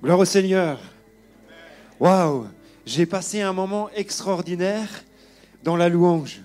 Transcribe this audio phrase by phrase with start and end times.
[0.00, 0.78] Gloire au Seigneur.
[1.98, 2.46] Waouh,
[2.86, 4.88] j'ai passé un moment extraordinaire
[5.64, 6.40] dans la louange.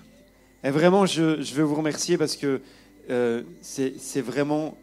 [0.64, 2.60] Et vraiment, je, veux vous remercier parce que
[3.10, 4.76] euh, c'est vraiment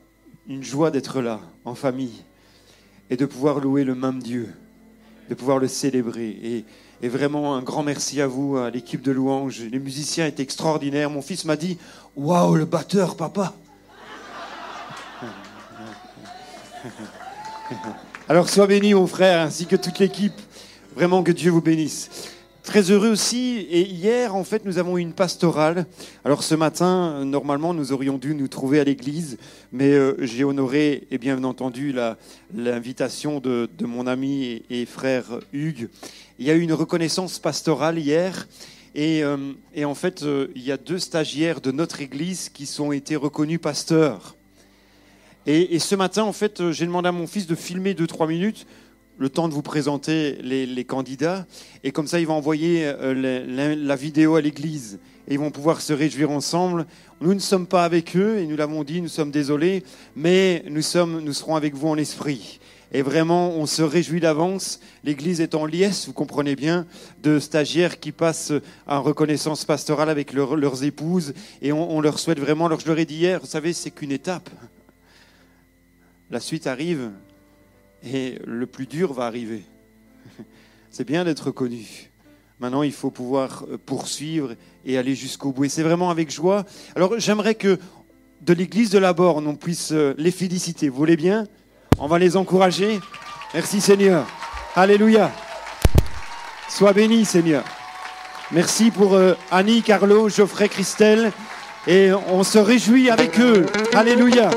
[0.48, 2.24] une joie d'être là, en famille,
[3.10, 4.54] et de pouvoir louer le même Dieu,
[5.30, 6.30] de pouvoir le célébrer.
[6.30, 6.66] Et,
[7.02, 9.64] et vraiment, un grand merci à vous, à l'équipe de louange.
[9.70, 11.10] Les musiciens étaient extraordinaires.
[11.10, 11.78] Mon fils m'a dit
[12.16, 13.54] Waouh, le batteur, papa
[18.30, 20.40] Alors sois béni, mon frère, ainsi que toute l'équipe.
[20.96, 22.10] Vraiment que Dieu vous bénisse.
[22.64, 23.66] Très heureux aussi.
[23.70, 25.86] Et hier, en fait, nous avons eu une pastorale.
[26.24, 29.38] Alors ce matin, normalement, nous aurions dû nous trouver à l'église,
[29.72, 31.94] mais euh, j'ai honoré, et bien entendu,
[32.56, 35.90] l'invitation de, mon ami et, frère Hugues.
[36.38, 38.48] Il y a eu une reconnaissance pastorale hier.
[38.94, 39.38] Et, euh,
[39.84, 43.60] en fait, euh, il y a deux stagiaires de notre église qui sont été reconnus
[43.60, 44.36] pasteurs.
[45.48, 48.68] Et, ce matin, en fait, euh, j'ai demandé à mon fils de filmer 2-3 minutes,
[49.18, 51.48] le temps de vous présenter les, candidats.
[51.84, 55.00] Et comme ça, il va envoyer euh, la, vidéo à l'église.
[55.28, 56.86] Et ils vont pouvoir se réjouir ensemble.
[57.22, 59.84] Nous ne sommes pas avec eux, et nous l'avons dit, nous sommes désolés,
[60.16, 62.60] mais nous, sommes, nous serons avec vous en esprit.
[62.92, 64.80] Et vraiment, on se réjouit d'avance.
[65.04, 66.86] L'Église est en liesse, vous comprenez bien,
[67.24, 68.54] de stagiaires qui passent
[68.86, 71.34] en reconnaissance pastorale avec leurs épouses.
[71.64, 73.92] Et on, on, leur souhaite vraiment, alors je leur ai dit hier, vous savez, c'est
[73.92, 74.50] qu'une étape
[76.32, 77.12] la suite arrive
[78.04, 79.64] et le plus dur va arriver.
[80.92, 82.10] C'est bien d'être connu.
[82.60, 84.54] Maintenant, il faut pouvoir euh, poursuivre
[84.86, 85.66] et aller jusqu'au bout.
[85.66, 86.64] Et c'est vraiment avec joie.
[86.96, 87.80] Alors, j'aimerais que
[88.42, 90.90] de l'église de la Borne, on puisse euh, les féliciter.
[90.90, 91.48] Vous voulez bien?
[91.98, 93.00] On va les encourager.
[93.56, 94.28] Merci Seigneur.
[94.76, 95.32] Alléluia.
[96.70, 97.64] Sois béni Seigneur.
[98.52, 101.32] Merci pour euh, Annie, Carlo, Geoffrey, Christelle.
[101.88, 103.66] Et on se réjouit avec eux.
[103.94, 104.52] Alléluia.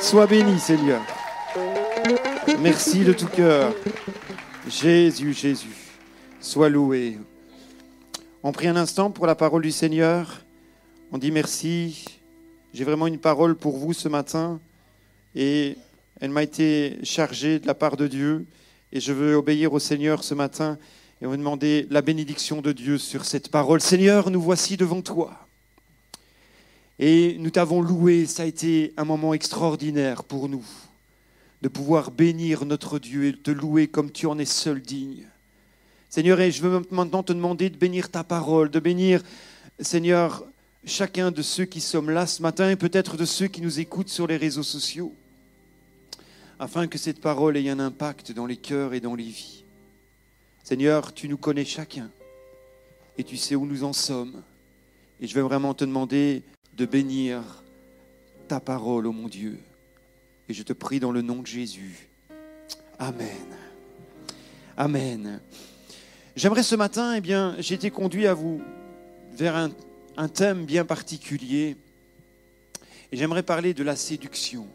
[0.00, 1.02] Sois béni, Seigneur.
[2.60, 3.74] Merci de tout cœur.
[4.68, 5.98] Jésus, Jésus,
[6.40, 7.18] sois loué.
[8.44, 10.44] On prie un instant pour la parole du Seigneur.
[11.10, 12.04] On dit merci.
[12.72, 14.60] J'ai vraiment une parole pour vous ce matin
[15.34, 15.76] et
[16.20, 18.46] elle m'a été chargée de la part de Dieu
[18.92, 20.78] et je veux obéir au Seigneur ce matin
[21.20, 23.80] et va demander la bénédiction de Dieu sur cette parole.
[23.80, 25.42] Seigneur, nous voici devant toi.
[27.04, 30.64] Et nous t'avons loué, ça a été un moment extraordinaire pour nous,
[31.60, 35.26] de pouvoir bénir notre Dieu et te louer comme tu en es seul digne.
[36.08, 39.20] Seigneur, et je veux maintenant te demander de bénir ta parole, de bénir,
[39.80, 40.44] Seigneur,
[40.86, 44.08] chacun de ceux qui sommes là ce matin et peut-être de ceux qui nous écoutent
[44.08, 45.12] sur les réseaux sociaux,
[46.60, 49.64] afin que cette parole ait un impact dans les cœurs et dans les vies.
[50.62, 52.08] Seigneur, tu nous connais chacun
[53.18, 54.40] et tu sais où nous en sommes.
[55.20, 56.44] Et je veux vraiment te demander
[56.86, 57.42] bénir
[58.48, 59.58] ta parole, ô mon Dieu.
[60.48, 62.08] Et je te prie dans le nom de Jésus.
[62.98, 63.46] Amen.
[64.76, 65.40] Amen.
[66.36, 68.62] J'aimerais ce matin, eh bien, j'ai été conduit à vous
[69.32, 69.70] vers un,
[70.16, 71.76] un thème bien particulier.
[73.10, 74.66] Et j'aimerais parler de la séduction.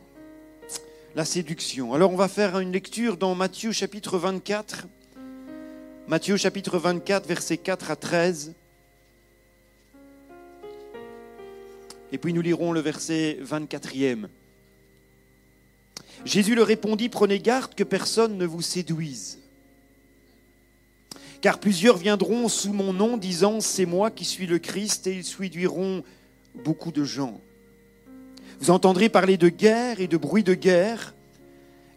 [1.16, 1.94] La séduction.
[1.94, 4.88] Alors on va faire une lecture dans Matthieu chapitre 24.
[6.08, 8.54] Matthieu chapitre 24, versets 4 à 13.
[12.12, 14.28] Et puis nous lirons le verset 24e.
[16.26, 19.40] Jésus leur répondit, prenez garde que personne ne vous séduise.
[21.42, 25.24] Car plusieurs viendront sous mon nom disant, c'est moi qui suis le Christ, et ils
[25.24, 26.04] séduiront
[26.56, 27.40] beaucoup de gens.
[28.60, 31.14] Vous entendrez parler de guerre et de bruit de guerre.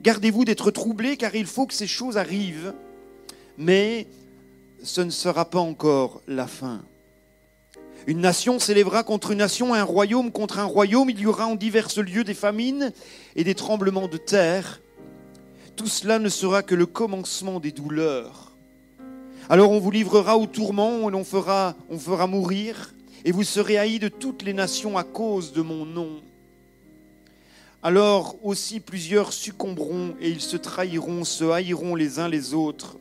[0.03, 2.75] Gardez-vous d'être troublés, car il faut que ces choses arrivent,
[3.57, 4.07] mais
[4.83, 6.83] ce ne sera pas encore la fin.
[8.07, 11.11] Une nation s'élèvera contre une nation, un royaume contre un royaume.
[11.11, 12.93] Il y aura en divers lieux des famines
[13.37, 14.81] et des tremblements de terre.
[15.77, 18.53] Tout cela ne sera que le commencement des douleurs.
[19.49, 22.95] Alors on vous livrera au tourment et on fera, on fera mourir,
[23.25, 26.23] et vous serez haïs de toutes les nations à cause de mon nom.
[27.83, 32.99] Alors aussi plusieurs succomberont et ils se trahiront, se haïront les uns les autres.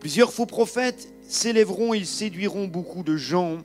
[0.00, 3.58] Plusieurs faux prophètes s'élèveront et ils séduiront beaucoup de gens.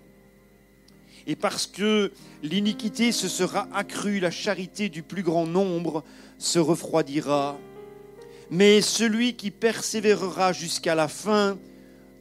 [1.27, 2.11] Et parce que
[2.43, 6.03] l'iniquité se sera accrue, la charité du plus grand nombre
[6.37, 7.57] se refroidira.
[8.49, 11.57] Mais celui qui persévérera jusqu'à la fin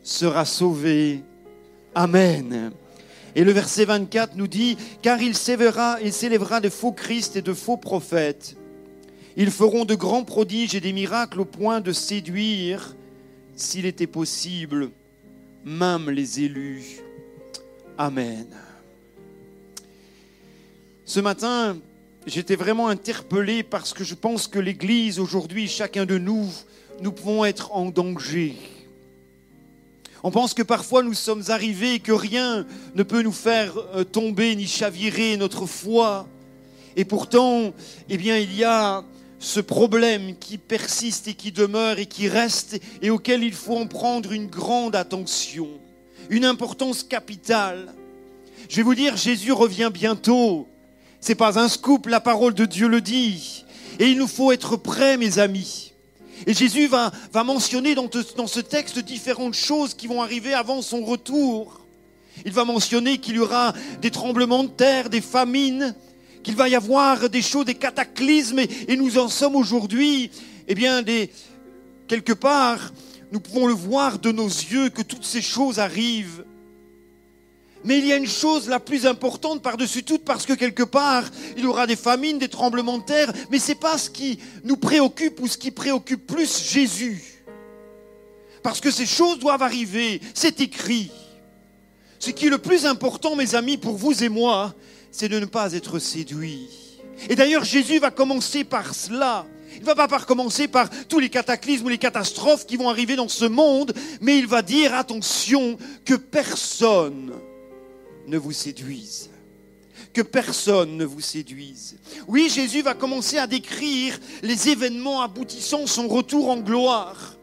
[0.02, 1.22] sera sauvé.
[1.94, 2.72] Amen.
[3.34, 7.42] Et le verset 24 nous dit, car il s'élèvera, il s'élèvera de faux Christ et
[7.42, 8.56] de faux prophètes.
[9.36, 12.96] Ils feront de grands prodiges et des miracles au point de séduire,
[13.54, 14.90] s'il était possible,
[15.64, 17.00] même les élus.
[17.96, 18.46] Amen.
[21.10, 21.76] Ce matin,
[22.24, 26.48] j'étais vraiment interpellé parce que je pense que l'Église aujourd'hui, chacun de nous,
[27.00, 28.54] nous pouvons être en danger.
[30.22, 32.64] On pense que parfois nous sommes arrivés et que rien
[32.94, 36.28] ne peut nous faire euh, tomber ni chavirer notre foi.
[36.94, 37.72] Et pourtant,
[38.08, 39.02] eh bien, il y a
[39.40, 43.88] ce problème qui persiste et qui demeure et qui reste et auquel il faut en
[43.88, 45.70] prendre une grande attention,
[46.28, 47.92] une importance capitale.
[48.68, 50.68] Je vais vous dire, Jésus revient bientôt.
[51.20, 53.64] C'est pas un scoop, la parole de Dieu le dit.
[53.98, 55.92] Et il nous faut être prêts, mes amis.
[56.46, 57.12] Et Jésus va,
[57.44, 58.08] mentionner dans,
[58.46, 61.80] ce texte différentes choses qui vont arriver avant son retour.
[62.46, 65.94] Il va mentionner qu'il y aura des tremblements de terre, des famines,
[66.42, 70.30] qu'il va y avoir des choses, des cataclysmes, et, nous en sommes aujourd'hui,
[70.68, 71.02] eh bien,
[72.08, 72.92] quelque part,
[73.32, 76.44] nous pouvons le voir de nos yeux que toutes ces choses arrivent.
[77.84, 81.24] Mais il y a une chose la plus importante par-dessus tout, parce que quelque part,
[81.56, 84.38] il y aura des famines, des tremblements de terre, mais ce n'est pas ce qui
[84.64, 87.42] nous préoccupe ou ce qui préoccupe plus Jésus.
[88.62, 91.10] Parce que ces choses doivent arriver, c'est écrit.
[92.18, 94.74] Ce qui est le plus important, mes amis, pour vous et moi,
[95.10, 96.68] c'est de ne pas être séduit.
[97.30, 99.46] Et d'ailleurs, Jésus va commencer par cela.
[99.76, 103.16] Il ne va pas commencer par tous les cataclysmes ou les catastrophes qui vont arriver
[103.16, 107.32] dans ce monde, mais il va dire attention que personne
[108.30, 109.28] ne vous séduise.
[110.14, 111.96] Que personne ne vous séduise.
[112.26, 117.36] Oui, Jésus va commencer à décrire les événements aboutissant son retour en gloire.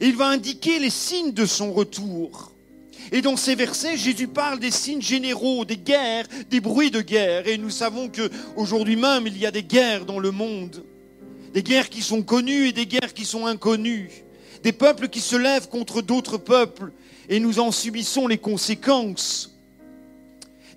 [0.00, 2.52] Il va indiquer les signes de son retour.
[3.12, 7.46] Et dans ces versets, Jésus parle des signes généraux, des guerres, des bruits de guerre.
[7.46, 10.84] Et nous savons qu'aujourd'hui même, il y a des guerres dans le monde.
[11.54, 14.10] Des guerres qui sont connues et des guerres qui sont inconnues.
[14.62, 16.92] Des peuples qui se lèvent contre d'autres peuples
[17.28, 19.55] et nous en subissons les conséquences.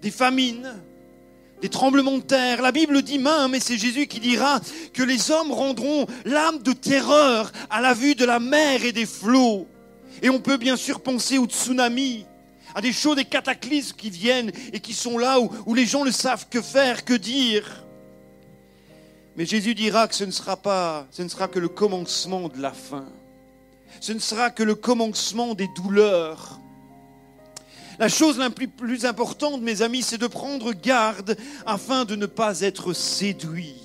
[0.01, 0.73] Des famines,
[1.61, 2.61] des tremblements de terre.
[2.61, 4.59] La Bible dit même, et c'est Jésus qui dira,
[4.93, 9.05] que les hommes rendront l'âme de terreur à la vue de la mer et des
[9.05, 9.67] flots.
[10.21, 12.25] Et on peut bien sûr penser aux tsunamis,
[12.75, 16.11] à des choses, des cataclysmes qui viennent et qui sont là où, les gens ne
[16.11, 17.83] savent que faire, que dire.
[19.35, 22.61] Mais Jésus dira que ce ne sera pas, ce ne sera que le commencement de
[22.61, 23.05] la fin.
[24.01, 26.58] Ce ne sera que le commencement des douleurs.
[27.99, 31.35] La chose la plus, importante, mes amis, c'est de prendre garde
[31.65, 33.75] afin de ne pas être séduit.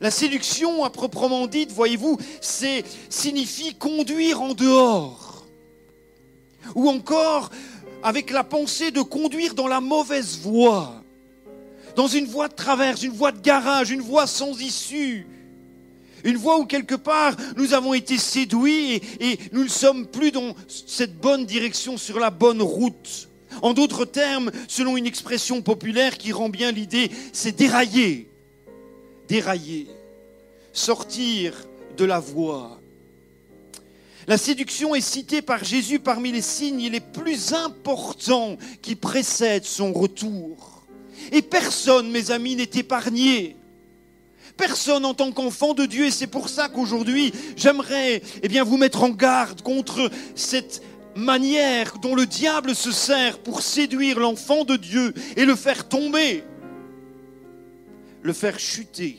[0.00, 5.44] La séduction, à proprement dite, voyez-vous, c'est signifie conduire en dehors.
[6.74, 7.50] Ou encore
[8.02, 10.94] avec la pensée de conduire dans la mauvaise voie,
[11.94, 15.26] dans une voie de traverse, une voie de garage, une voie sans issue.
[16.24, 20.54] Une voie où quelque part nous avons été séduits et, nous ne sommes plus dans
[20.68, 23.28] cette bonne direction, sur la bonne route.
[23.60, 28.28] En d'autres termes, selon une expression populaire qui rend bien l'idée, c'est dérailler
[29.32, 29.88] dérailler,
[30.74, 31.54] sortir
[31.96, 32.78] de la voie.
[34.26, 39.94] La séduction est citée par Jésus parmi les signes les plus importants qui précèdent son
[39.94, 40.84] retour.
[41.32, 43.56] Et personne, mes amis, n'est épargné.
[44.56, 49.02] Personne en tant qu'enfant de Dieu, et c'est pour ça qu'aujourd'hui, j'aimerais eh vous mettre
[49.02, 50.82] en garde contre cette
[51.14, 56.44] manière dont le diable se sert pour séduire l'enfant de Dieu et le faire tomber
[58.22, 59.18] le faire chuter.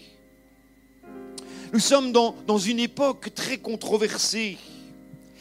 [1.73, 4.57] Nous sommes dans, dans une époque très controversée.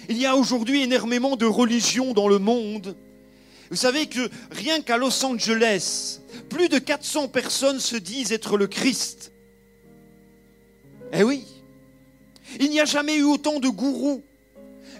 [0.08, 2.96] Il y a aujourd'hui énormément de religions dans le monde.
[3.70, 8.66] Vous savez que rien qu'à Los Angeles, plus de 400 personnes se disent être le
[8.66, 9.31] Christ.
[11.12, 11.44] Eh oui,
[12.58, 14.22] il n'y a jamais eu autant de gourous,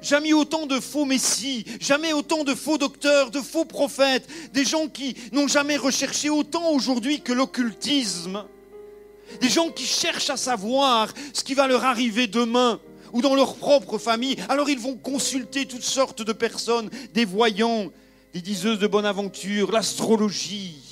[0.03, 4.89] jamais autant de faux messies, jamais autant de faux docteurs, de faux prophètes, des gens
[4.89, 8.45] qui n'ont jamais recherché autant aujourd'hui que l'occultisme.
[9.41, 12.79] Des gens qui cherchent à savoir ce qui va leur arriver demain
[13.15, 14.37] ou dans leur propre famille.
[14.51, 17.91] Alors ils vont consulter toutes sortes de personnes, des voyants,
[18.35, 20.92] des diseuses de bonne aventure, l'astrologie.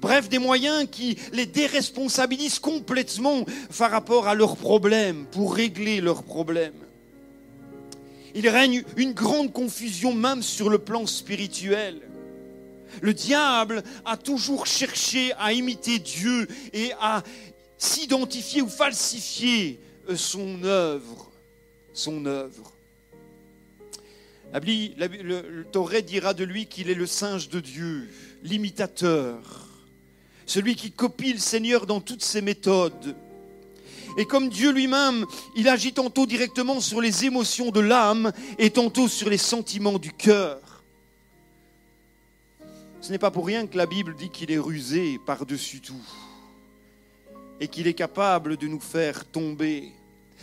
[0.00, 3.44] Bref, des moyens qui les déresponsabilisent complètement
[3.76, 6.72] par rapport à leurs problèmes, pour régler leurs problèmes.
[8.34, 12.00] Il règne une grande confusion même sur le plan spirituel.
[13.00, 17.22] Le diable a toujours cherché à imiter Dieu et à
[17.76, 21.30] s'identifier ou falsifier euh, son œuvre.
[21.92, 22.72] Son œuvre.
[24.52, 28.08] La, le, Torah dira de lui qu'il est le singe de Dieu,
[28.42, 29.67] l'imitateur,
[30.48, 33.14] celui qui copie le Seigneur dans toutes ses méthodes.
[34.16, 39.06] Et comme Dieu lui-même, il agit tantôt directement sur les émotions de l'âme et tantôt
[39.08, 40.82] sur les sentiments du cœur.
[43.00, 46.02] Ce n'est pas pour rien que la Bible dit qu'il est rusé par-dessus tout
[47.60, 49.92] et qu'il est capable de nous faire tomber.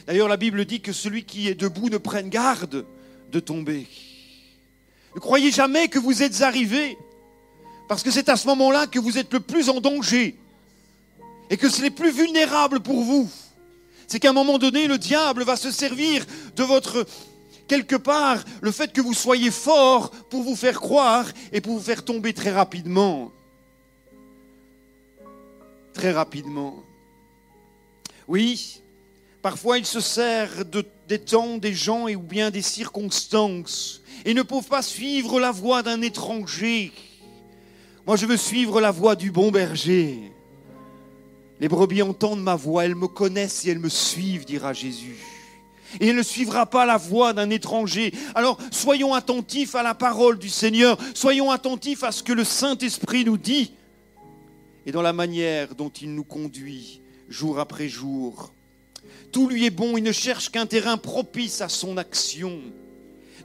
[0.06, 2.86] D'ailleurs, la Bible dit que celui qui est debout ne prenne garde
[3.32, 3.88] de tomber.
[5.16, 6.98] Ne croyez jamais que vous êtes arrivé,
[7.88, 10.36] parce que c'est à ce moment-là que vous êtes le plus en danger
[11.50, 13.30] et que c'est les plus vulnérables pour vous.
[14.08, 16.25] C'est qu'à un moment donné, le diable va se servir
[16.56, 17.06] de votre
[17.68, 21.84] quelque part le fait que vous soyez fort pour vous faire croire et pour vous
[21.84, 23.32] faire tomber très rapidement.
[25.94, 26.84] Très rapidement.
[28.27, 28.82] Oui,
[29.42, 34.34] parfois il se sert de, des temps, des gens et ou bien des circonstances et
[34.34, 36.92] ne peuvent pas suivre la voie d'un étranger.
[38.06, 40.32] Moi, je veux suivre la voie du bon berger.
[41.60, 45.16] Les brebis entendent ma voix, elles me connaissent et elles me suivent, dira Jésus
[46.00, 48.14] et elle ne suivra pas la voie d'un étranger.
[48.34, 53.26] Alors soyons attentifs à la parole du Seigneur, soyons attentifs à ce que le Saint-Esprit
[53.26, 53.72] nous dit
[54.86, 58.52] et dans la manière dont il nous conduit jour après jour.
[59.32, 62.60] Tout lui est bon, il ne cherche qu'un terrain propice à son action.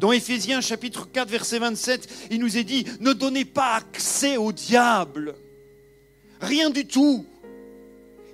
[0.01, 4.51] Dans Éphésiens chapitre 4 verset 27, il nous est dit, ne donnez pas accès au
[4.51, 5.37] diable.
[6.41, 7.25] Rien du tout.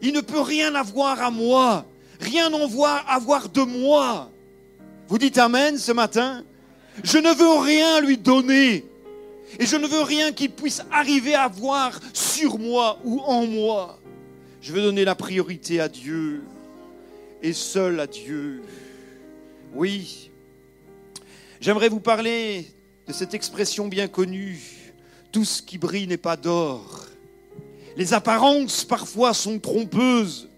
[0.00, 1.84] Il ne peut rien avoir à moi
[2.20, 2.68] rien n'en
[3.06, 4.30] avoir de moi.
[5.08, 6.44] Vous dites Amen ce matin
[7.02, 8.84] Je ne veux rien lui donner.
[9.58, 14.00] Et je ne veux rien qu'il puisse arriver à voir sur moi ou en moi.
[14.60, 16.42] Je veux donner la priorité à Dieu
[17.42, 18.62] et seul à Dieu.
[19.74, 20.30] Oui,
[21.66, 22.72] j'aimerais vous parler
[23.08, 24.94] de cette expression bien connue,
[25.32, 27.06] tout ce qui brille n'est pas d'or.
[27.96, 30.48] Les apparences parfois sont trompeuses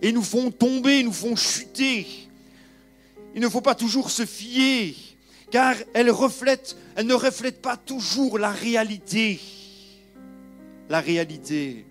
[0.00, 2.06] et nous font tomber, nous font chuter.
[3.34, 4.94] Il ne faut pas toujours se fier,
[5.50, 9.40] car elles, ne reflètent pas toujours la réalité.
[10.88, 11.84] La réalité.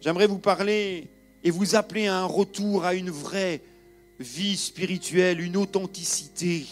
[0.00, 1.06] J'aimerais vous parler
[1.44, 3.60] et vous appeler à un retour à une vraie
[4.18, 6.66] vie spirituelle, une authenticité.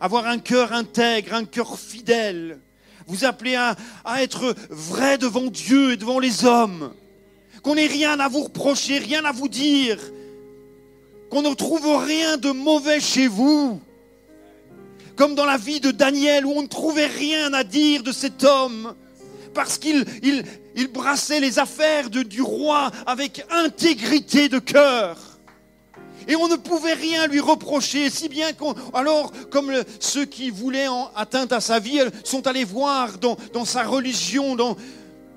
[0.00, 2.60] Avoir un cœur intègre, un cœur fidèle.
[3.06, 3.76] Vous appeler à,
[4.20, 6.92] être vrai devant Dieu et devant les hommes
[7.62, 9.98] qu'on n'ait rien à vous reprocher, rien à vous dire,
[11.30, 13.80] qu'on ne trouve rien de mauvais chez vous.
[15.16, 18.44] Comme dans la vie de Daniel où on ne trouvait rien à dire de cet
[18.44, 18.94] homme,
[19.52, 25.16] parce qu'il il, brassait les affaires du roi avec intégrité de cœur.
[26.28, 28.74] Et on ne pouvait rien lui reprocher, si bien qu'on...
[28.92, 33.82] Alors, comme ceux qui voulaient en, atteinte à sa vie sont allés voir dans, sa
[33.84, 34.76] religion, dans,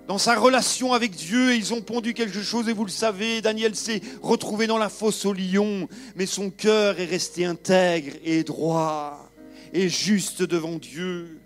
[0.08, 3.74] dans sa relation avec Dieu, ils ont pondu quelque chose et vous le savez, Daniel
[3.74, 9.32] s'est retrouvé dans la fosse au lion, mais son cœur est resté intègre et droit
[9.74, 11.40] et juste devant Dieu.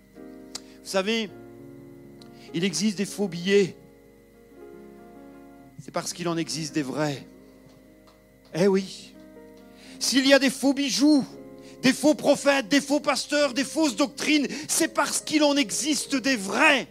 [0.82, 1.30] Vous savez,
[2.52, 3.76] il existe des faux billets,
[5.84, 7.24] c'est parce qu'il en existe des vrais.
[8.52, 9.14] Eh oui,
[9.98, 11.24] s'il y a des faux bijoux,
[11.82, 16.36] des faux prophètes, des faux pasteurs, des fausses doctrines, c'est parce qu'il en existe des
[16.36, 16.88] vrais.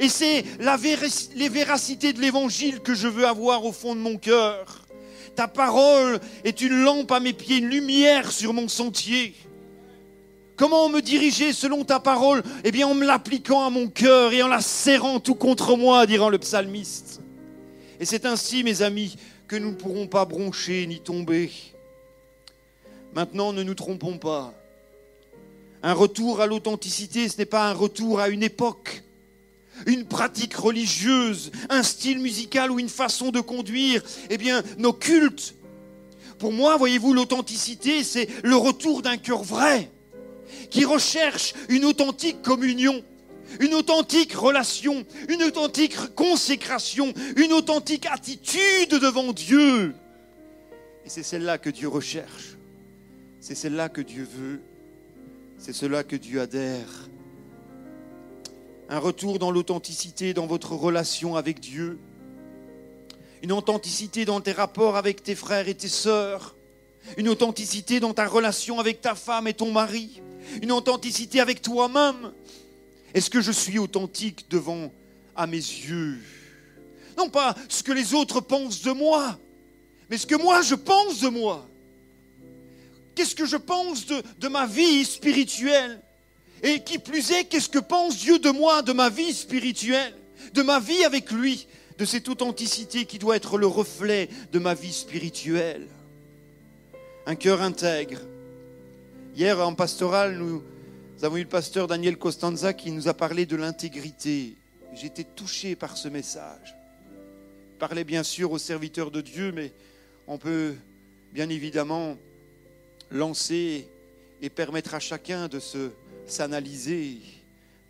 [0.00, 4.86] Et c'est les véracités de l'évangile que je veux avoir au fond de mon cœur.
[5.36, 9.34] Ta parole est une lampe à mes pieds, une lumière sur mon sentier.
[10.56, 12.42] Comment me diriger selon ta parole?
[12.64, 16.06] Eh bien en me l'appliquant à mon cœur et en la serrant tout contre moi,
[16.06, 17.20] dira le psalmiste.
[18.00, 21.50] Et c'est ainsi, mes amis, que nous ne pourrons pas broncher ni tomber.
[23.16, 24.52] Maintenant, ne nous trompons pas.
[25.82, 29.04] Un retour à l'authenticité, ce n'est pas un retour à une époque,
[29.86, 35.54] une pratique religieuse, un style musical ou une façon de conduire, eh bien, nos cultes.
[36.38, 39.90] Pour moi, voyez-vous, l'authenticité, c'est le retour d'un cœur vrai,
[40.68, 43.02] qui recherche une authentique communion,
[43.60, 49.94] une authentique relation, une authentique consécration, une authentique attitude devant Dieu.
[51.06, 52.55] Et c'est celle-là que Dieu recherche.
[53.40, 54.60] C'est celle-là que Dieu veut.
[55.58, 57.08] C'est cela que Dieu adhère
[58.88, 61.98] un retour dans l'authenticité dans votre relation avec Dieu,
[63.42, 66.54] une authenticité dans tes rapports avec tes frères et tes sœurs,
[67.16, 70.20] Une authenticité dans ta relation avec ta femme et ton mari.
[70.60, 72.32] Une authenticité avec toi-même.
[73.14, 74.90] Est-ce que je suis authentique devant
[75.36, 76.18] à mes yeux?
[77.16, 79.38] Non pas ce que les autres pensent de moi,
[80.10, 81.66] mais ce que moi je pense de moi.
[83.16, 85.98] Qu'est-ce que je pense de, de ma vie spirituelle
[86.62, 90.14] Et qui plus est, qu'est-ce que pense Dieu de moi, de ma vie spirituelle,
[90.52, 91.66] de ma vie avec lui,
[91.98, 95.88] de cette authenticité qui doit être le reflet de ma vie spirituelle
[97.24, 98.20] Un cœur intègre.
[99.34, 100.62] Hier en pastoral, nous
[101.22, 104.56] avons eu le pasteur Daniel Costanza qui nous a parlé de l'intégrité.
[104.94, 106.76] J'étais touché par ce message.
[107.72, 109.72] Il parlait bien sûr aux serviteurs de Dieu, mais
[110.26, 110.74] on peut
[111.32, 112.18] bien évidemment
[113.10, 113.88] lancer
[114.42, 115.90] et permettre à chacun de se
[116.26, 117.18] s'analyser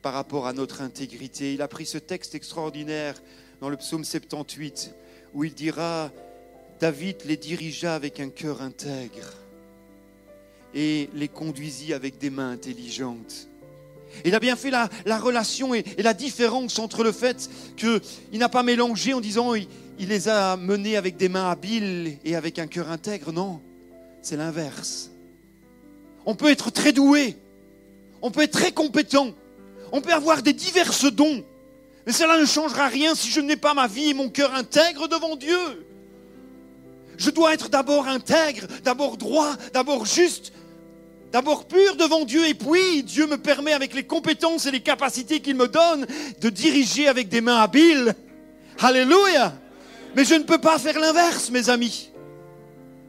[0.03, 1.55] par rapport à notre intégrité.
[1.55, 3.21] Il a pris ce texte extraordinaire
[3.61, 4.95] dans le psaume 78
[5.35, 6.13] où il dira
[6.79, 9.33] David les dirigea avec un cœur intègre
[10.75, 13.49] et les conduisit avec des mains intelligentes.
[14.25, 18.49] Il a bien fait la, la relation et, la différence entre le fait qu'il n'a
[18.49, 19.67] pas mélangé en disant il,
[19.99, 23.33] il les a menés avec des mains habiles et avec un cœur intègre.
[23.33, 23.61] Non,
[24.27, 25.13] c'est l'inverse.
[26.25, 27.37] On peut être très doué,
[28.23, 29.31] on peut être très compétent,
[29.93, 31.45] on peut avoir des diverses dons,
[32.05, 35.07] mais cela ne changera rien si je n'ai pas ma vie et mon cœur intègre
[35.07, 35.87] devant Dieu.
[37.17, 40.53] Je dois être d'abord intègre, d'abord droit, d'abord juste,
[41.31, 45.39] d'abord pur devant Dieu, et puis Dieu me permet, avec les compétences et les capacités
[45.39, 46.05] qu'il me donne,
[46.41, 48.13] de diriger avec des mains habiles.
[48.81, 49.55] Alléluia.
[50.17, 52.11] Mais je ne peux pas faire l'inverse, mes amis.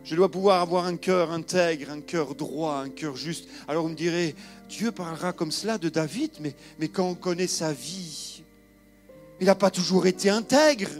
[0.09, 3.49] Je dois pouvoir avoir un cœur intègre, un cœur droit, un cœur juste.
[3.67, 4.35] Alors vous me direz,
[4.69, 8.41] Dieu parlera comme cela de David, mais, mais quand on connaît sa vie,
[9.41, 10.91] il n'a pas toujours été intègre.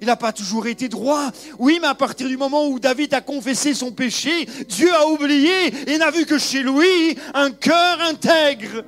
[0.00, 1.30] Il n'a pas toujours été droit.
[1.60, 5.72] Oui, mais à partir du moment où David a confessé son péché, Dieu a oublié
[5.86, 8.82] et n'a vu que chez lui un cœur intègre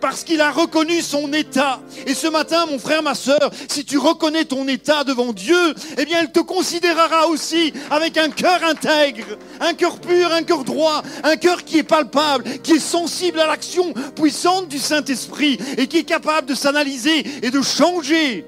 [0.00, 1.80] parce qu'il a reconnu son état.
[2.06, 6.04] Et ce matin, mon frère, ma soeur, si tu reconnais ton état devant Dieu, eh
[6.04, 11.02] bien, il te considérera aussi avec un cœur intègre, un cœur pur, un cœur droit,
[11.22, 15.98] un cœur qui est palpable, qui est sensible à l'action puissante du Saint-Esprit et qui
[15.98, 18.44] est capable de s'analyser et de changer.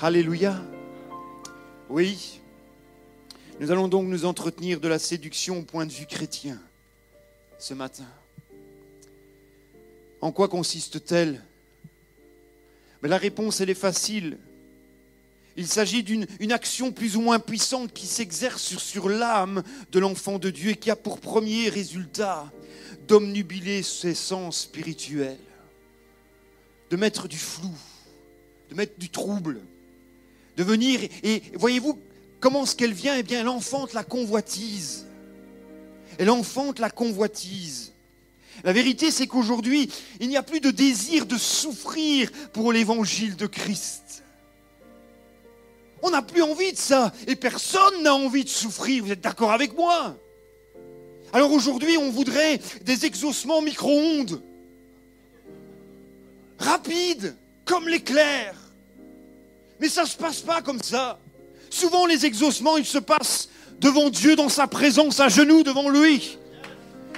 [0.00, 0.56] Alléluia.
[1.88, 2.40] Oui.
[3.60, 6.58] Nous allons donc nous entretenir de la séduction au point de vue chrétien
[7.58, 8.04] ce matin.
[10.20, 11.42] En quoi consiste-t-elle?
[13.02, 14.38] Mais La réponse, elle est facile.
[15.56, 20.50] Il s'agit d'une action plus ou moins puissante qui s'exerce sur, l'âme de l'enfant de
[20.50, 22.52] Dieu et qui a pour premier résultat
[23.08, 25.38] d'omnubiler ses sens spirituels,
[26.90, 27.74] de mettre du flou,
[28.70, 29.60] de mettre du trouble,
[30.56, 31.98] de venir et voyez-vous
[32.38, 35.06] comment ce qu'elle vient Eh bien, elle la convoitise.
[36.18, 37.92] Elle enfante la convoitise.
[38.64, 39.90] La vérité, c'est qu'aujourd'hui,
[40.20, 44.24] il n'y a plus de désir de souffrir pour l'évangile de Christ.
[46.02, 47.12] On n'a plus envie de ça.
[47.26, 49.04] Et personne n'a envie de souffrir.
[49.04, 50.16] Vous êtes d'accord avec moi?
[51.32, 54.40] Alors aujourd'hui, on voudrait des exaucements micro-ondes.
[56.58, 58.54] Rapides, comme l'éclair.
[59.80, 61.18] Mais ça ne se passe pas comme ça.
[61.70, 66.38] Souvent, les exaucements, ils se passent devant Dieu, dans sa présence, à genoux devant lui.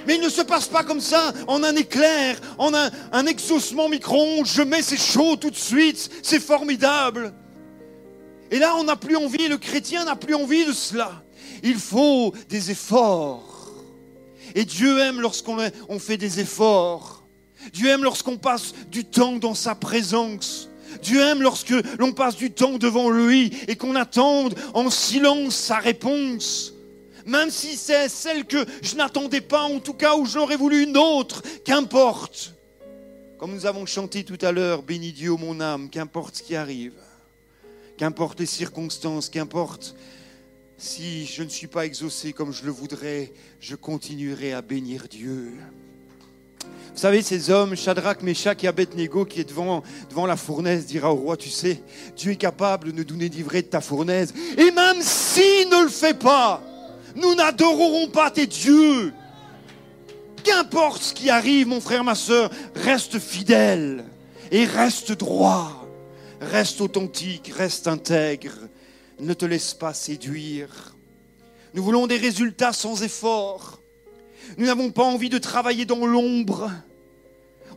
[0.07, 3.89] Mais il ne se passe pas comme ça, en un éclair, en un, un exaucement
[3.89, 4.45] micro-ondes.
[4.45, 7.33] Je mets, c'est chaud tout de suite, c'est formidable.
[8.51, 11.23] Et là, on n'a plus envie, le chrétien n'a plus envie de cela.
[11.63, 13.71] Il faut des efforts.
[14.55, 17.23] Et Dieu aime lorsqu'on on fait des efforts.
[17.73, 20.69] Dieu aime lorsqu'on passe du temps dans sa présence.
[21.01, 25.77] Dieu aime lorsque l'on passe du temps devant lui et qu'on attende en silence sa
[25.77, 26.70] réponse
[27.25, 30.97] même si c'est celle que je n'attendais pas, en tout cas où j'aurais voulu une
[30.97, 32.53] autre, qu'importe.
[33.37, 36.93] Comme nous avons chanté tout à l'heure, bénis Dieu mon âme, qu'importe ce qui arrive,
[37.97, 39.95] qu'importe les circonstances, qu'importe
[40.81, 45.53] si je ne suis pas exaucé comme je le voudrais, je continuerai à bénir Dieu.
[46.93, 51.13] Vous savez, ces hommes, Shadrach, Meshach et Abednego, qui est devant, devant la fournaise, dira
[51.13, 51.83] au roi, tu sais,
[52.17, 54.33] Dieu est capable de nous donner livrée de ta fournaise.
[54.57, 56.63] Et même s'il ne le fait pas,
[57.15, 59.13] nous n'adorerons pas tes dieux.
[60.43, 64.05] Qu'importe ce qui arrive, mon frère, ma soeur, reste fidèle
[64.51, 65.87] et reste droit,
[66.39, 68.53] reste authentique, reste intègre.
[69.19, 70.95] Ne te laisse pas séduire.
[71.73, 73.79] Nous voulons des résultats sans effort.
[74.57, 76.71] Nous n'avons pas envie de travailler dans l'ombre.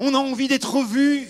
[0.00, 1.28] On a envie d'être vu,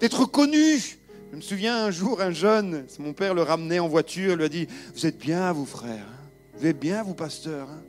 [0.00, 0.98] d'être connu.
[1.32, 4.48] Je me souviens un jour, un jeune, mon père le ramenait en voiture, lui a
[4.48, 6.13] dit, vous êtes bien, vous frères.
[6.56, 7.82] Vous êtes bien, vous, pasteur hein?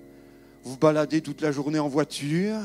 [0.63, 2.57] Vous baladez toute la journée en voiture,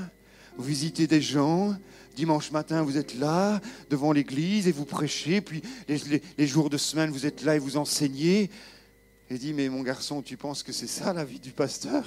[0.57, 1.77] vous visitez des gens,
[2.17, 3.61] dimanche matin vous êtes là
[3.91, 7.77] devant l'église et vous prêchez, puis les, jours de semaine vous êtes là et vous
[7.77, 8.51] enseignez.
[9.29, 12.05] Et dit, mais mon garçon, tu penses que c'est ça la vie du pasteur?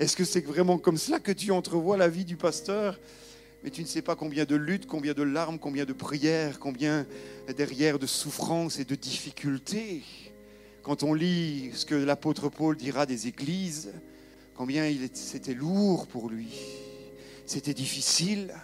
[0.00, 2.98] Est-ce que c'est vraiment comme cela que tu entrevois la vie du pasteur?
[3.62, 7.06] Mais tu ne sais pas combien de luttes, combien de larmes, combien de prières, combien
[7.54, 10.02] derrière de souffrances et de difficultés.
[10.86, 13.90] Quand on lit ce que l'apôtre Paul dira des églises,
[14.54, 16.46] combien c'était lourd pour lui,
[17.44, 18.54] c'était difficile.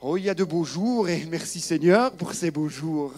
[0.00, 3.14] Oh, il y a de beaux jours et merci Seigneur pour ces beaux jours.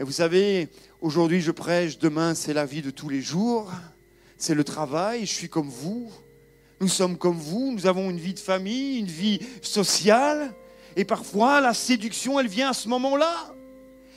[0.00, 0.68] Et vous savez,
[1.00, 3.70] aujourd'hui je prêche, demain c'est la vie de tous les jours,
[4.36, 6.10] c'est le travail, je suis comme vous.
[6.80, 10.52] Nous sommes comme vous, nous avons une vie de famille, une vie sociale,
[10.96, 13.55] et parfois la séduction, elle vient à ce moment-là.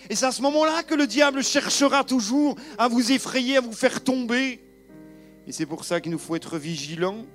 [0.09, 3.73] Et c'est à ce moment-là que le diable cherchera toujours à vous effrayer, à vous
[3.73, 4.59] faire tomber.
[5.47, 7.25] Et c'est pour ça qu'il nous faut être vigilants.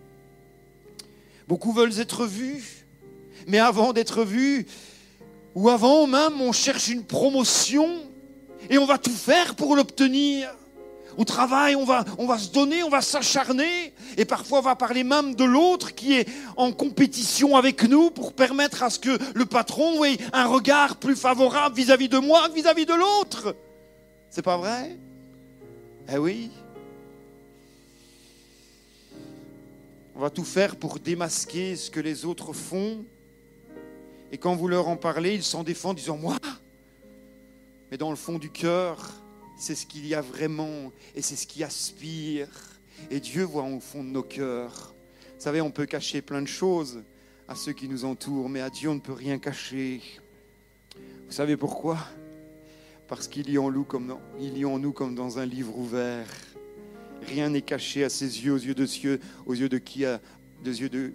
[1.47, 2.85] Beaucoup veulent être vus,
[3.47, 4.67] mais avant d'être vus,
[5.55, 7.89] ou avant même, on cherche une promotion
[8.69, 10.51] et on va tout faire pour l'obtenir.
[11.17, 12.05] Au travail, on va,
[12.39, 16.29] se donner, on va s'acharner, et parfois on va parler même de l'autre qui est
[16.57, 21.17] en compétition avec nous pour permettre à ce que le patron ait un regard plus
[21.17, 23.55] favorable vis-à-vis de moi que vis-à-vis de l'autre.
[24.31, 24.97] C'est pas vrai?
[26.13, 26.51] Eh oui.
[30.17, 33.05] On va tout faire pour démasquer ce que les autres font.
[34.31, 36.37] Et quand vous leur en parlez, ils s'en défendent, disant Moi?
[37.91, 39.13] Mais dans le fond du cœur,
[39.57, 42.49] c'est ce qu'il y a vraiment et c'est ce qui aspire.
[43.11, 44.95] Et Dieu voit au fond de nos cœurs.
[45.37, 47.03] Vous savez, on peut cacher plein de choses
[47.49, 50.01] à ceux qui nous entourent, mais à Dieu, on ne peut rien cacher.
[51.27, 51.99] Vous savez pourquoi?
[53.09, 54.21] Parce qu'il y, en nous comme dans,
[54.69, 56.27] en nous comme dans un livre ouvert.
[57.27, 59.81] Rien n'est caché à ses yeux, aux yeux de Dieu, aux yeux de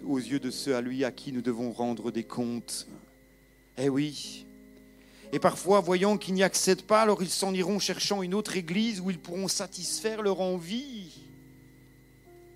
[0.06, 2.86] aux yeux de ceux à lui à qui nous devons rendre des comptes.
[3.76, 4.46] Eh oui,
[5.32, 9.00] et parfois, voyant qu'ils n'y accèdent pas, alors ils s'en iront cherchant une autre église
[9.00, 11.20] où ils pourront satisfaire leur envie.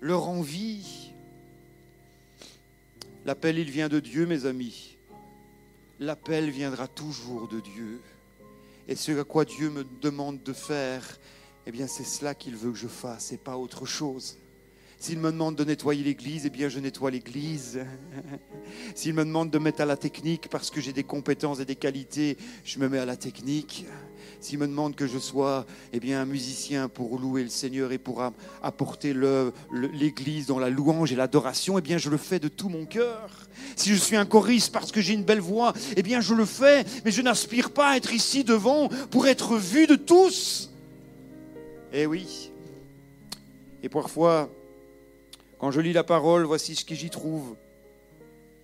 [0.01, 1.11] Leur envie.
[3.25, 4.97] L'appel, il vient de Dieu, mes amis.
[5.99, 8.01] L'appel viendra toujours de Dieu.
[8.87, 11.17] Et ce à quoi Dieu me demande de faire,
[11.65, 14.37] eh bien, c'est cela qu'il veut que je fasse et pas autre chose.
[14.99, 17.79] S'il me demande de nettoyer l'église, eh bien je nettoie l'église.
[18.95, 21.75] S'il me demande de mettre à la technique parce que j'ai des compétences et des
[21.75, 23.85] qualités, je me mets à la technique.
[24.39, 27.97] S'il me demande que je sois eh bien, un musicien pour louer le Seigneur et
[27.97, 28.23] pour
[28.63, 29.13] apporter
[29.71, 33.29] l'église dans la louange et l'adoration, eh bien je le fais de tout mon cœur.
[33.75, 36.45] Si je suis un choriste parce que j'ai une belle voix, eh bien je le
[36.45, 40.71] fais, mais je n'aspire pas à être ici devant pour être vu de tous.
[41.93, 42.51] Eh oui.
[43.83, 44.49] Et parfois,
[45.65, 47.55] quand je lis la parole, voici ce que j'y trouve.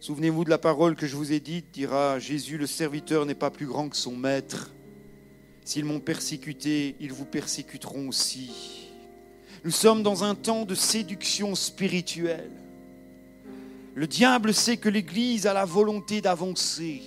[0.02, 3.50] Souvenez-vous de la parole que je vous ai dite, dira Jésus, le serviteur n'est pas
[3.50, 4.70] plus grand que son maître.
[5.66, 8.88] S'ils m'ont persécuté, ils vous persécuteront aussi.
[9.64, 12.52] Nous sommes dans un temps de séduction spirituelle.
[13.96, 17.02] Le diable sait que l'Église a la volonté d'avancer.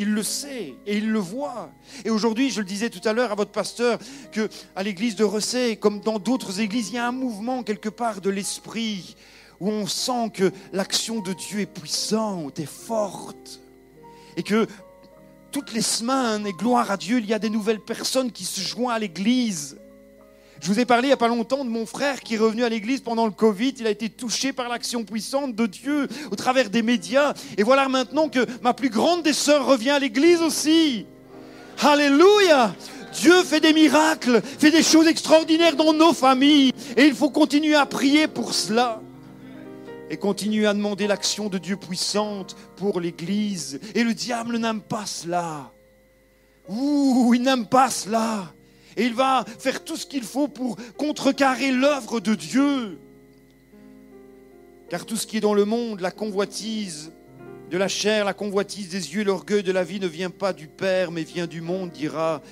[0.00, 1.74] Il le sait et il le voit.
[2.06, 3.98] Et aujourd'hui, je le disais tout à l'heure à votre pasteur,
[4.32, 7.90] que à l'église de Recet, comme dans d'autres églises, il y a un mouvement quelque
[7.90, 9.14] part de l'esprit
[9.60, 13.60] où on sent que l'action de Dieu est puissante et forte.
[14.38, 14.66] Et que
[15.52, 18.62] toutes les semaines, et gloire à Dieu, il y a des nouvelles personnes qui se
[18.62, 19.78] joignent à l'église.
[20.60, 22.64] Je vous ai parlé il n'y a pas longtemps de mon frère qui est revenu
[22.64, 23.74] à l'église pendant le Covid.
[23.78, 27.32] Il a été touché par l'action puissante de Dieu au travers des médias.
[27.56, 31.06] Et voilà maintenant que ma plus grande des sœurs revient à l'église aussi.
[31.80, 32.74] Alléluia
[33.14, 36.72] Dieu fait des miracles, fait des choses extraordinaires dans nos familles.
[36.94, 39.00] Et il faut continuer à prier pour cela.
[40.10, 43.80] Et continuer à demander l'action de Dieu puissante pour l'Église.
[43.94, 45.72] Et le diable n'aime pas cela.
[46.68, 48.52] Ouh, il n'aime pas cela.
[48.96, 52.98] Et il va faire tout ce qu'il faut pour contrecarrer l'œuvre de Dieu.
[54.88, 57.12] Car tout ce qui est dans le monde, la convoitise
[57.70, 60.66] de la chair, la convoitise des yeux, l'orgueil de la vie ne vient pas du
[60.66, 62.42] Père, mais vient du monde, dira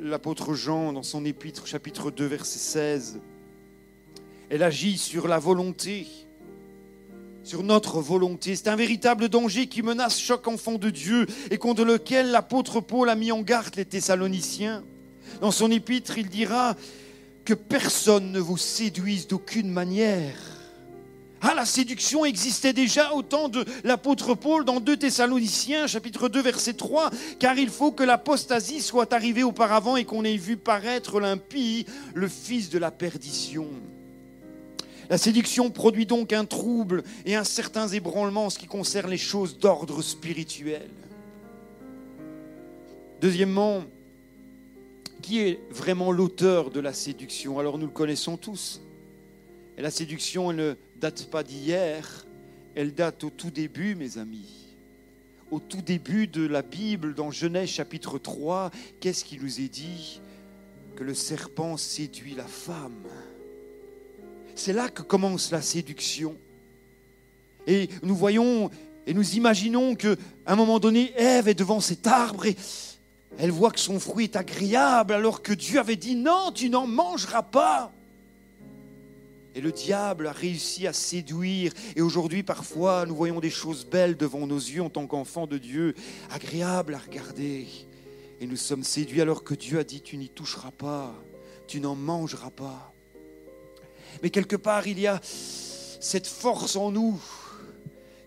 [0.00, 3.20] l'apôtre Jean dans son épître, chapitre 2, verset 16.
[4.50, 6.06] Elle agit sur la volonté,
[7.42, 8.54] sur notre volonté.
[8.54, 13.08] C'est un véritable danger qui menace chaque enfant de Dieu et contre lequel l'apôtre Paul
[13.08, 14.84] a mis en garde les Thessaloniciens.
[15.40, 16.76] Dans son épître, il dira
[17.44, 20.36] que personne ne vous séduise d'aucune manière.
[21.40, 26.42] Ah, la séduction existait déjà au temps de l'apôtre Paul dans 2 Thessaloniciens, chapitre 2,
[26.42, 31.20] verset 3, car il faut que l'apostasie soit arrivée auparavant et qu'on ait vu paraître
[31.20, 33.68] l'impie, le fils de la perdition.
[35.08, 39.16] La séduction produit donc un trouble et un certain ébranlement en ce qui concerne les
[39.16, 40.90] choses d'ordre spirituel.
[43.20, 43.84] Deuxièmement,
[45.22, 47.58] qui est vraiment l'auteur de la séduction?
[47.58, 48.80] Alors nous le connaissons tous.
[49.76, 52.26] Et la séduction, elle ne date pas d'hier,
[52.74, 54.76] elle date au tout début, mes amis.
[55.50, 60.20] Au tout début de la Bible, dans Genèse chapitre 3, qu'est-ce qui nous est dit?
[60.96, 63.06] Que le serpent séduit la femme.
[64.54, 66.36] C'est là que commence la séduction.
[67.66, 68.70] Et nous voyons
[69.06, 72.56] et nous imaginons qu'à un moment donné, Ève est devant cet arbre et
[73.36, 76.86] elle voit que son fruit est agréable alors que Dieu avait dit non, tu n'en
[76.86, 77.92] mangeras pas.
[79.54, 81.72] Et le diable a réussi à séduire.
[81.96, 85.58] Et aujourd'hui, parfois, nous voyons des choses belles devant nos yeux en tant qu'enfants de
[85.58, 85.94] Dieu,
[86.30, 87.66] agréables à regarder.
[88.40, 91.12] Et nous sommes séduits alors que Dieu a dit, tu n'y toucheras pas,
[91.66, 92.92] tu n'en mangeras pas.
[94.22, 97.20] Mais quelque part, il y a cette force en nous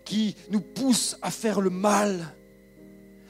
[0.04, 2.34] qui nous pousse à faire le mal,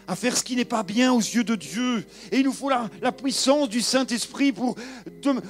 [0.06, 2.04] à faire ce qui n'est pas bien aux yeux de Dieu.
[2.30, 4.76] Et il nous faut la, puissance du Saint-Esprit pour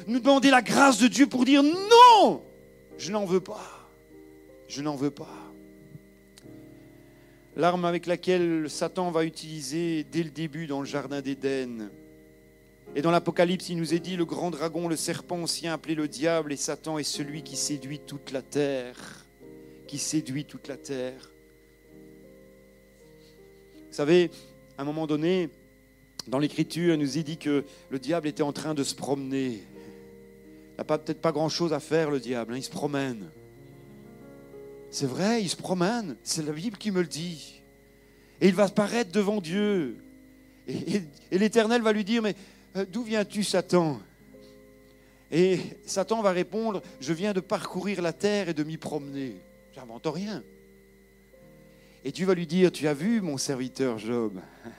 [0.07, 2.43] nous demander la grâce de Dieu pour dire non,
[2.99, 3.89] je n'en veux pas.
[4.69, 5.53] Je n'en veux pas.
[7.57, 11.91] L'arme avec laquelle Satan va utiliser dès le début dans le Jardin d'Éden,
[12.95, 16.09] et dans l'Apocalypse, il nous est dit, le grand dragon, le serpent ancien appelé le
[16.09, 19.25] diable, et Satan est celui qui séduit toute la terre,
[19.87, 21.32] qui séduit toute la terre.
[23.93, 24.31] Vous savez,
[24.79, 25.51] à un moment donné,
[26.27, 29.63] dans l'Écriture, il nous est dit que le diable était en train de se promener.
[30.71, 33.29] Il n'a peut-être pas grand-chose à faire, le diable, hein, il se promène.
[34.91, 37.61] C'est vrai, il se promène, c'est la Bible qui me le dit.
[38.41, 39.99] Et il va apparaître devant Dieu.
[40.67, 42.35] et l'Éternel va lui dire, mais
[42.77, 44.01] euh, D'où viens-tu, Satan?
[45.31, 49.37] Et Satan va répondre, je viens de parcourir la terre et de m'y promener.
[49.75, 50.43] J'invente rien.
[52.05, 54.41] Et Dieu va lui dire, tu as vu mon serviteur Job?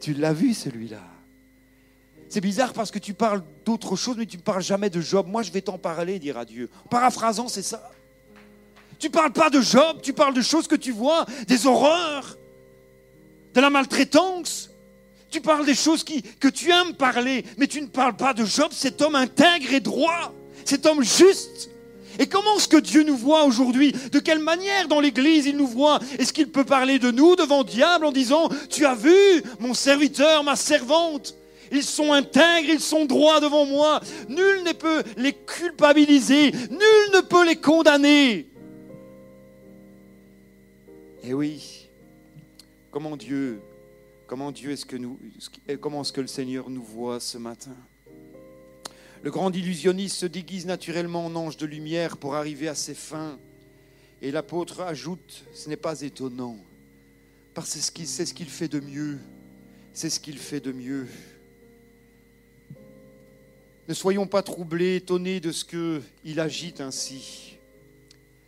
[0.00, 1.02] Tu l'as vu celui-là?
[2.30, 5.26] C'est bizarre parce que tu parles d'autre chose, mais tu ne parles jamais de Job.
[5.26, 6.70] Moi, je vais t'en parler, dira Dieu.
[6.88, 7.90] Paraphrasant, c'est ça.
[8.98, 12.38] Tu parles pas de Job, tu parles de choses que tu vois, des horreurs,
[13.52, 14.70] de la maltraitance,
[15.30, 18.44] tu parles des choses qui, que tu aimes parler, mais tu ne parles pas de
[18.44, 20.32] Job, cet homme intègre et droit,
[20.64, 21.70] cet homme juste.
[22.18, 23.92] Et comment est-ce que Dieu nous voit aujourd'hui?
[24.12, 26.00] De quelle manière dans l'Église il nous voit?
[26.18, 30.44] Est-ce qu'il peut parler de nous devant diable en disant, tu as vu mon serviteur,
[30.44, 31.36] ma servante?
[31.72, 34.00] Ils sont intègres, ils sont droits devant moi.
[34.28, 38.48] Nul ne peut les culpabiliser, nul ne peut les condamner.
[41.22, 41.88] Et oui,
[42.90, 43.60] comment Dieu
[44.30, 45.18] Comment Dieu est-ce que nous,
[45.80, 47.74] comment est-ce que le Seigneur nous voit ce matin?
[49.22, 53.38] Le grand illusionniste se déguise naturellement en ange de lumière pour arriver à ses fins.
[54.22, 56.56] Et l'apôtre ajoute, ce n'est pas étonnant,
[57.54, 59.18] parce que c'est ce qu'il fait de mieux.
[59.92, 61.06] C'est ce qu'il fait de mieux.
[63.88, 67.56] Ne soyons pas troublés, étonnés de ce qu'il agite ainsi.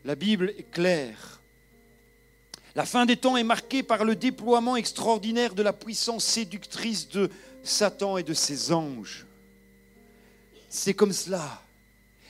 [0.04, 1.40] La Bible est claire.
[2.74, 7.28] La fin des temps est marquée par le déploiement extraordinaire de la puissance séductrice de
[7.62, 9.26] Satan et de ses anges.
[10.74, 11.62] C'est comme cela.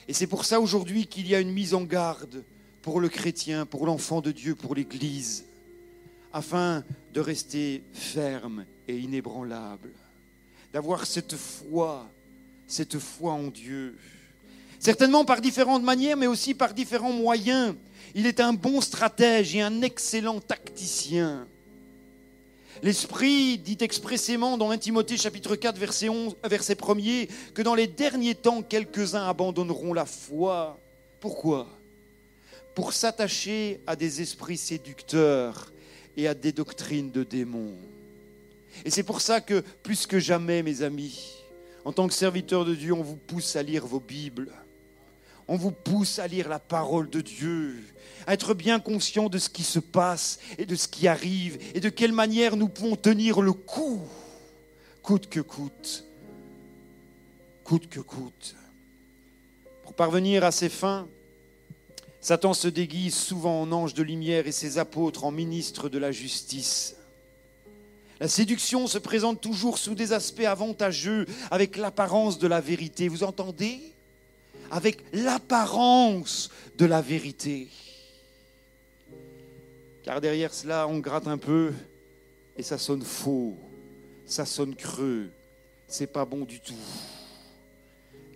[0.09, 2.43] Et c'est pour ça aujourd'hui qu'il y a une mise en garde
[2.83, 5.45] pour le chrétien, pour l'enfant de Dieu, pour l'Église,
[6.33, 6.83] afin
[7.15, 9.91] de rester ferme et inébranlable,
[10.73, 12.11] d'avoir cette foi,
[12.67, 13.97] cette foi en Dieu.
[14.81, 17.77] Certainement par différentes manières, mais aussi par différents moyens
[18.15, 21.47] il est un bon stratège et un excellent tacticien.
[22.83, 27.87] L'Esprit dit expressément dans 1 Timothée chapitre 4 verset, 11, verset 1er que dans les
[27.87, 30.81] derniers temps, quelques-uns abandonneront la foi.
[31.21, 31.69] Pourquoi?
[32.75, 35.73] Pour s'attacher à des esprits séducteurs
[36.17, 37.77] et à des doctrines de démons.
[38.85, 41.37] Et c'est pour ça que, plus que jamais, mes amis,
[41.85, 44.51] en tant que serviteurs de Dieu, on vous pousse à lire vos Bibles.
[45.49, 47.83] On vous pousse à lire la parole de Dieu
[48.27, 51.81] à être bien conscient de ce qui se passe et de ce qui arrive et
[51.81, 54.01] de quelle manière nous pouvons tenir le coup,
[55.03, 56.05] coûte que coûte,
[57.65, 58.55] coûte que coûte.
[59.83, 61.09] Pour parvenir à ses fins,
[62.21, 66.13] Satan se déguise souvent en ange de lumière et ses apôtres en ministres de la
[66.13, 66.95] justice.
[68.21, 73.09] La séduction se présente toujours sous des aspects avantageux, avec l'apparence de la vérité.
[73.09, 73.92] Vous entendez?
[74.73, 77.69] Avec l'apparence de la vérité.
[80.03, 81.73] Car derrière cela, on gratte un peu
[82.57, 83.57] et ça sonne faux,
[84.27, 85.29] ça sonne creux,
[85.87, 86.75] c'est pas bon du tout.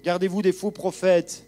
[0.04, 1.46] Gardez-vous des faux prophètes,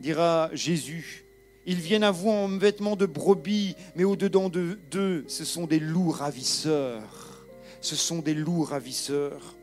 [0.00, 1.24] dira Jésus.
[1.64, 6.10] Ils viennent à vous en vêtements de brebis, mais au-dedans d'eux, ce sont des loups
[6.10, 7.46] ravisseurs.
[7.80, 9.54] Ce sont des loups ravisseurs.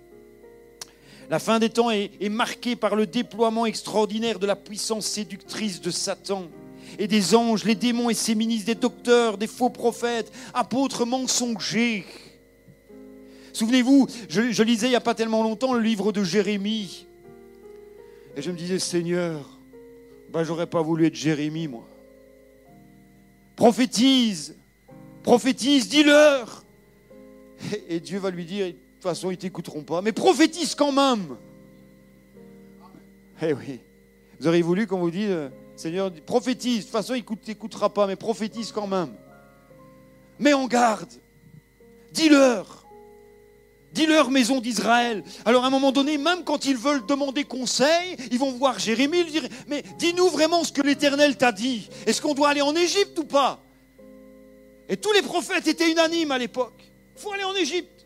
[1.30, 5.92] La fin des temps est, marquée par le déploiement extraordinaire de la puissance séductrice de
[5.92, 6.46] Satan
[6.98, 12.04] et des anges, les démons et ses ministres, des docteurs, des faux prophètes, apôtres mensongers.
[13.54, 17.06] Souvenez-vous, je, lisais il n'y a pas tellement longtemps le livre de Jérémie.
[18.36, 19.60] Et je me disais, Seigneur,
[20.32, 21.88] ben, j'aurais pas voulu être Jérémie, moi.
[23.56, 24.56] Prophétise,
[25.22, 26.64] prophétise, dis-leur.
[27.88, 31.38] Et, Dieu va lui dire, toute façon, ils t'écouteront pas, mais prophétise quand même.
[33.42, 33.80] Eh oui.
[34.40, 36.80] Vous auriez voulu qu'on vous dise, Seigneur, prophétise.
[36.80, 39.14] De toute façon, il t'écoutera pas, mais prophétise quand même.
[40.38, 41.10] Mets en garde.
[42.12, 42.86] Dis-leur.
[43.94, 45.24] Dis-leur, maison d'Israël.
[45.46, 49.24] Alors, à un moment donné, même quand ils veulent demander conseil, ils vont voir Jérémie,
[49.24, 51.90] lui dire Mais dis-nous vraiment ce que l'Éternel t'a dit.
[52.06, 53.64] Est-ce qu'on doit aller en Égypte ou pas?
[54.90, 56.84] Et tous les prophètes étaient unanimes à l'époque.
[57.16, 57.99] Il faut aller en Égypte.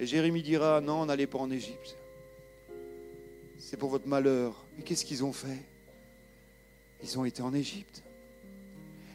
[0.00, 1.96] Et Jérémie dira Non, n'allez pas en Égypte.
[3.58, 4.64] C'est pour votre malheur.
[4.76, 5.62] Mais qu'est-ce qu'ils ont fait?
[7.04, 8.02] Ils ont été en Égypte.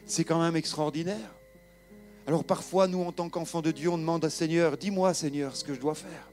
[0.06, 1.34] C'est quand même extraordinaire.
[2.26, 5.64] Alors parfois, nous, en tant qu'enfants de Dieu, on demande à Seigneur, dis-moi Seigneur ce
[5.64, 6.30] que je dois faire.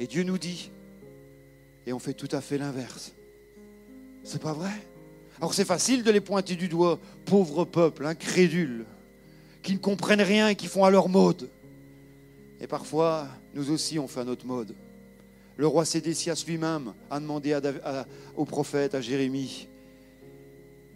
[0.00, 0.70] Et Dieu nous dit,
[1.86, 3.12] et on fait tout à fait l'inverse.
[4.22, 4.70] C'est pas vrai?
[5.38, 8.84] Alors c'est facile de les pointer du doigt, pauvres peuples, incrédules,
[9.62, 11.48] qui ne comprennent rien et qui font à leur mode.
[12.60, 14.74] Et parfois, nous aussi, on fait à notre mode.
[15.56, 17.58] Le roi Sédécias lui-même a demandé
[18.36, 19.68] au prophète, à Jérémie,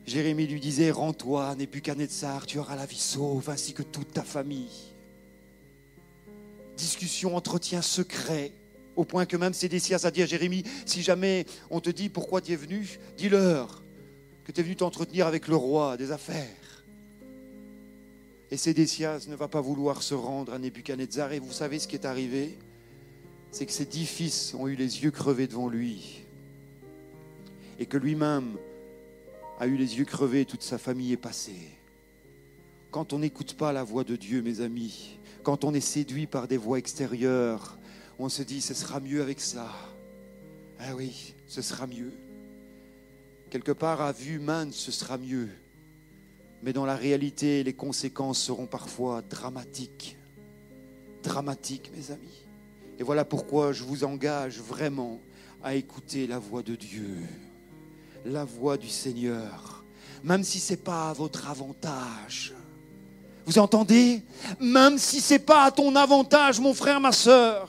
[0.06, 4.92] Jérémie lui disait, rends-toi, Nebuchadnezzar, tu auras la vie sauve, ainsi que toute ta famille.
[6.76, 8.52] Discussion, entretien secret,
[8.96, 12.40] au point que même Sédécias a dit à Jérémie, si jamais on te dit pourquoi
[12.40, 13.82] tu es venu, dis-leur
[14.44, 16.61] que tu es venu t'entretenir avec le roi des affaires.
[18.52, 21.96] Et Sédécias ne va pas vouloir se rendre à Nebuchadnezzar, et vous savez ce qui
[21.96, 22.58] est arrivé?
[23.50, 26.20] C'est que ses dix fils ont eu les yeux crevés devant lui,
[27.78, 28.58] et que lui-même
[29.58, 31.70] a eu les yeux crevés, toute sa famille est passée.
[32.90, 36.46] Quand on n'écoute pas la voix de Dieu, mes amis, quand on est séduit par
[36.46, 37.78] des voix extérieures,
[38.18, 39.72] on se dit, ce sera mieux avec ça.
[40.78, 42.12] Ah oui, ce sera mieux.
[43.48, 45.48] Quelque part, à vue humaine, ce sera mieux.
[46.62, 50.16] Mais dans la réalité, les conséquences seront parfois dramatiques.
[51.22, 52.46] Dramatiques, mes amis.
[52.98, 55.20] Et voilà pourquoi je vous engage vraiment
[55.62, 57.18] à écouter la voix de Dieu
[58.24, 59.84] la voix du Seigneur,
[60.22, 62.54] même si ce n'est pas à votre avantage.
[63.44, 64.22] Vous entendez?
[64.60, 67.68] Même si ce n'est pas à ton avantage, mon frère, ma soeur.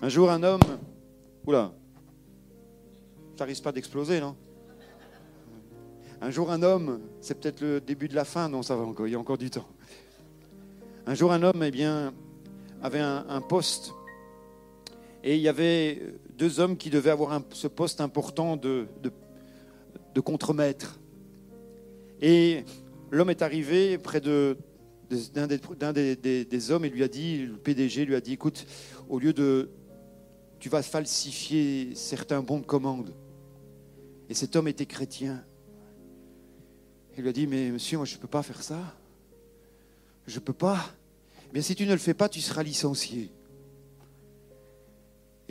[0.00, 0.60] Un jour, un homme...
[1.44, 1.72] Oula,
[3.36, 4.36] ça risque pas d'exploser, non?
[6.22, 9.06] Un jour, un homme, c'est peut-être le début de la fin, non, ça va encore,
[9.06, 9.68] il y a encore du temps.
[11.04, 12.14] Un jour, un homme, eh bien,
[12.80, 13.92] avait un poste
[15.24, 16.02] et il y avait
[16.36, 18.88] deux hommes qui devaient avoir ce poste important de,
[20.20, 20.98] contremaître.
[22.20, 22.64] Et
[23.10, 24.56] l'homme est arrivé près d'un
[25.08, 28.66] des, hommes et lui a dit, le PDG lui a dit, écoute,
[29.08, 29.70] au lieu de...
[30.58, 33.12] Tu vas falsifier certains bons de commande.
[34.28, 35.44] Et cet homme était chrétien.
[37.16, 38.78] Il lui a dit, mais monsieur, moi je ne peux pas faire ça.
[40.26, 40.90] Je ne peux pas.
[41.52, 43.30] Mais si tu ne le fais pas, tu seras licencié.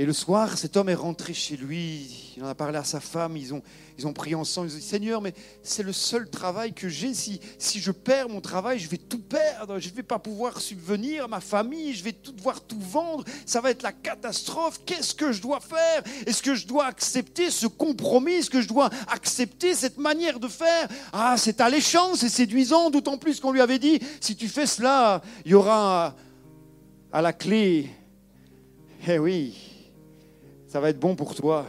[0.01, 2.99] Et le soir, cet homme est rentré chez lui, il en a parlé à sa
[2.99, 3.61] femme, ils ont,
[3.99, 7.13] ils ont prié ensemble, ils ont dit, Seigneur, mais c'est le seul travail que j'ai.
[7.13, 10.59] Si, si je perds mon travail, je vais tout perdre, je ne vais pas pouvoir
[10.59, 14.81] subvenir à ma famille, je vais tout, devoir tout vendre, ça va être la catastrophe.
[14.87, 16.01] Qu'est-ce que je dois faire?
[16.25, 18.31] Est-ce que je dois accepter ce compromis?
[18.31, 20.87] Est-ce que je dois accepter cette manière de faire?
[21.13, 25.21] Ah, c'est alléchant, c'est séduisant, d'autant plus qu'on lui avait dit, si tu fais cela,
[25.45, 26.15] il y aura
[27.11, 27.87] à la clé,
[29.07, 29.70] eh oui,
[30.71, 31.65] ça va être bon pour toi.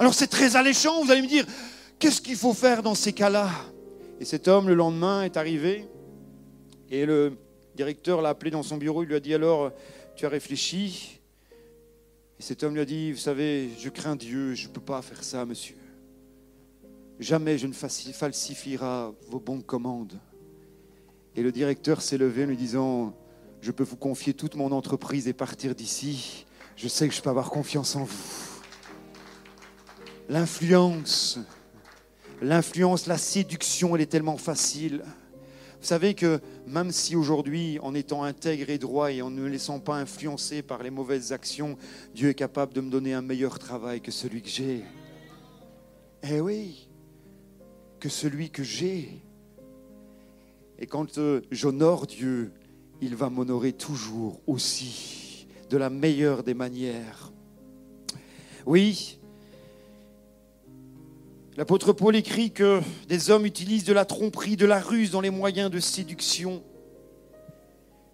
[0.00, 1.46] Alors c'est très alléchant, vous allez me dire,
[2.00, 3.48] qu'est-ce qu'il faut faire dans ces cas-là?
[4.18, 5.86] Et cet homme, le lendemain, est arrivé
[6.90, 7.38] et le
[7.76, 9.70] directeur l'a appelé dans son bureau, il lui a dit alors,
[10.16, 11.20] tu as réfléchi?
[12.40, 15.00] Et cet homme lui a dit, vous savez, je crains Dieu, je ne peux pas
[15.00, 15.76] faire ça, monsieur.
[17.20, 20.18] Jamais je ne falsifierai vos bonnes commandes.
[21.36, 23.14] Et le directeur s'est levé en lui disant,
[23.60, 26.44] je peux vous confier toute mon entreprise et partir d'ici
[26.76, 28.60] je sais que je peux avoir confiance en vous.
[30.28, 31.38] L'influence,
[32.40, 35.02] l'influence, la séduction, elle est tellement facile.
[35.80, 39.80] Vous savez que même si aujourd'hui, en étant intègre et droit et en ne laissant
[39.80, 41.76] pas influencer par les mauvaises actions,
[42.14, 44.82] Dieu est capable de me donner un meilleur travail que celui que j'ai.
[46.22, 46.88] Eh oui,
[48.00, 49.22] que celui que j'ai.
[50.78, 52.52] Et quand euh, j'honore Dieu,
[53.02, 55.23] il va m'honorer toujours aussi,
[55.68, 57.32] de la meilleure des manières.
[58.66, 59.18] Oui,
[61.56, 65.30] l'apôtre Paul écrit que des hommes utilisent de la tromperie, de la ruse dans les
[65.30, 66.62] moyens de séduction.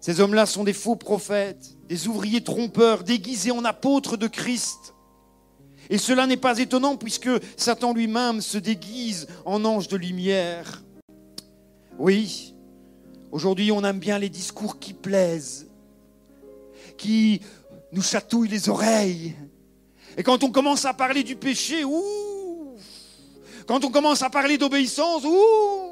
[0.01, 4.95] Ces hommes-là sont des faux prophètes, des ouvriers trompeurs, déguisés en apôtres de Christ.
[5.89, 10.83] Et cela n'est pas étonnant puisque Satan lui-même se déguise en ange de lumière.
[11.99, 12.55] Oui,
[13.31, 15.67] aujourd'hui on aime bien les discours qui plaisent,
[17.01, 17.41] qui
[17.91, 19.35] nous chatouillent les oreilles.
[20.17, 22.75] Et quand on commence à parler du péché, ouh
[23.65, 25.87] Quand on commence à parler d'obéissance, ouh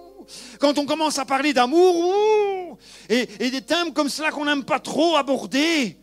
[0.60, 2.78] quand on commence à parler d'amour,
[3.10, 5.97] et, et, des thèmes comme cela qu'on n'aime pas trop aborder,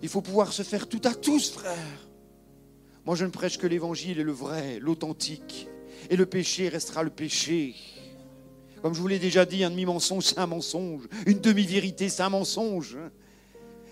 [0.00, 2.08] il faut pouvoir se faire tout à tous, frère.
[3.04, 5.68] Moi, je ne prêche que l'évangile et le vrai, l'authentique.
[6.08, 7.74] Et le péché restera le péché.
[8.84, 11.08] Comme je vous l'ai déjà dit, un demi-mensonge, c'est un mensonge.
[11.24, 12.98] Une demi-vérité, c'est un mensonge.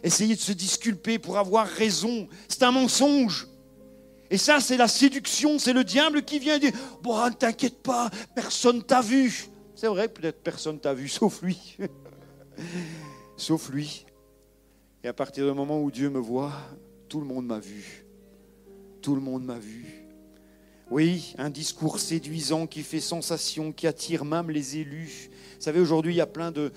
[0.02, 3.48] Essayer de se disculper pour avoir raison, c'est un mensonge.
[4.30, 8.10] Et ça, c'est la séduction, c'est le diable qui vient dire Bon, ne t'inquiète pas,
[8.34, 9.46] personne t'a vu.
[9.74, 11.78] C'est vrai, peut-être personne t'a vu, sauf lui.
[13.38, 14.04] sauf lui.
[15.02, 16.52] Et à partir du moment où Dieu me voit,
[17.08, 18.04] tout le monde m'a vu.
[19.00, 20.01] Tout le monde m'a vu.
[20.92, 25.30] Oui, un discours séduisant qui fait sensation, qui attire même les élus.
[25.56, 26.70] Vous savez, aujourd'hui, il y a plein de,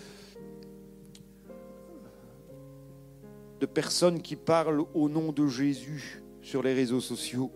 [3.73, 7.51] personnes qui parlent au nom de Jésus sur les réseaux sociaux,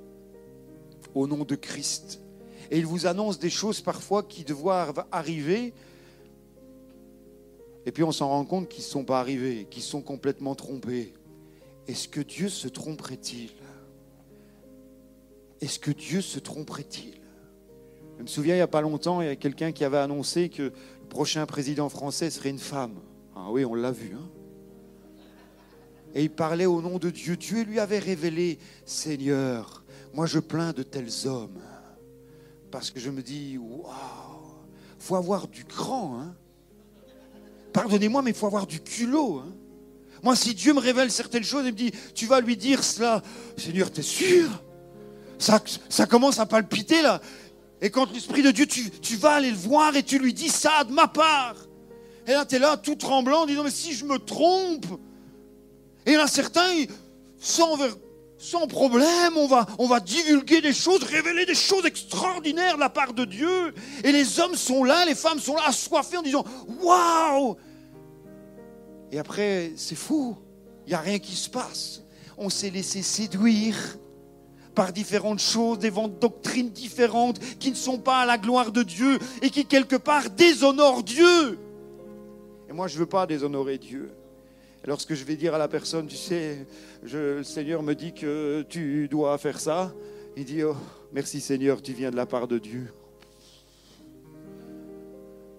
[1.15, 2.19] au nom de Christ.
[2.71, 5.73] Et il vous annonce des choses parfois qui doivent arriver,
[7.85, 11.13] et puis on s'en rend compte qu'ils ne sont pas arrivés, qu'ils sont complètement trompés.
[11.87, 13.51] Est-ce que Dieu se tromperait-il?
[15.61, 17.19] Est-ce que Dieu se tromperait-il?
[18.17, 20.49] Je me souviens, il n'y a pas longtemps, il y a quelqu'un qui avait annoncé
[20.49, 20.73] que le
[21.09, 22.95] prochain président français serait une femme.
[23.35, 24.15] Ah oui, on l'a vu.
[24.15, 24.29] Hein
[26.15, 27.37] et il parlait au nom de Dieu.
[27.37, 29.83] Dieu lui avait révélé, Seigneur,
[30.13, 31.59] moi je plains de tels hommes.
[32.71, 33.91] Parce que je me dis, waouh,
[34.97, 36.19] faut avoir du grand.
[36.19, 36.35] Hein.
[37.73, 39.39] Pardonnez-moi, mais il faut avoir du culot.
[39.39, 39.53] Hein.
[40.21, 43.23] Moi, si Dieu me révèle certaines choses et me dit, tu vas lui dire cela,
[43.57, 44.63] Seigneur, t'es sûr?
[45.39, 47.21] Ça, commence à palpiter là.
[47.81, 50.83] Et quand l'Esprit de Dieu, tu, vas aller le voir et tu lui dis ça
[50.83, 51.55] de ma part.
[52.27, 54.85] Et là, tu es là tout tremblant, en disant, mais si je me trompe,
[56.05, 56.83] et là, certains,
[57.39, 57.77] sans,
[58.67, 63.13] problème, on va, on va divulguer des choses, révéler des choses extraordinaires de la part
[63.13, 63.73] de Dieu.
[64.03, 66.43] Et les hommes sont là, les femmes sont là, assoiffés en disant
[66.81, 67.55] Waouh
[69.11, 70.35] Et après, c'est fou,
[70.85, 72.01] il n'y a rien qui se passe.
[72.37, 73.98] On s'est laissé séduire
[74.79, 79.19] par différentes choses, des doctrines différentes qui ne sont pas à la gloire de Dieu
[79.41, 81.59] et qui quelque part déshonorent Dieu.
[82.69, 84.09] Et moi, je ne veux pas déshonorer Dieu.
[84.85, 86.65] Lorsque je vais dire à la personne, tu sais,
[87.03, 89.93] le Seigneur me dit que tu dois faire ça,
[90.37, 90.77] il dit, oh,
[91.11, 92.93] merci Seigneur, tu viens de la part de Dieu.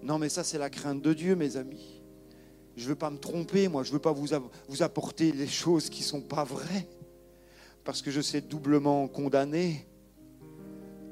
[0.01, 2.01] Non, mais ça, c'est la crainte de Dieu, mes amis.
[2.75, 4.29] Je ne veux pas me tromper, moi, je ne veux pas vous,
[4.67, 6.87] vous apporter des choses qui ne sont pas vraies,
[7.83, 9.85] parce que je sais doublement condamné.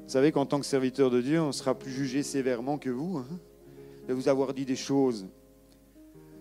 [0.04, 3.18] Vous savez qu'en tant que serviteur de Dieu, on sera plus jugé sévèrement que vous,
[3.18, 3.28] hein,
[4.08, 5.26] de vous avoir dit des choses.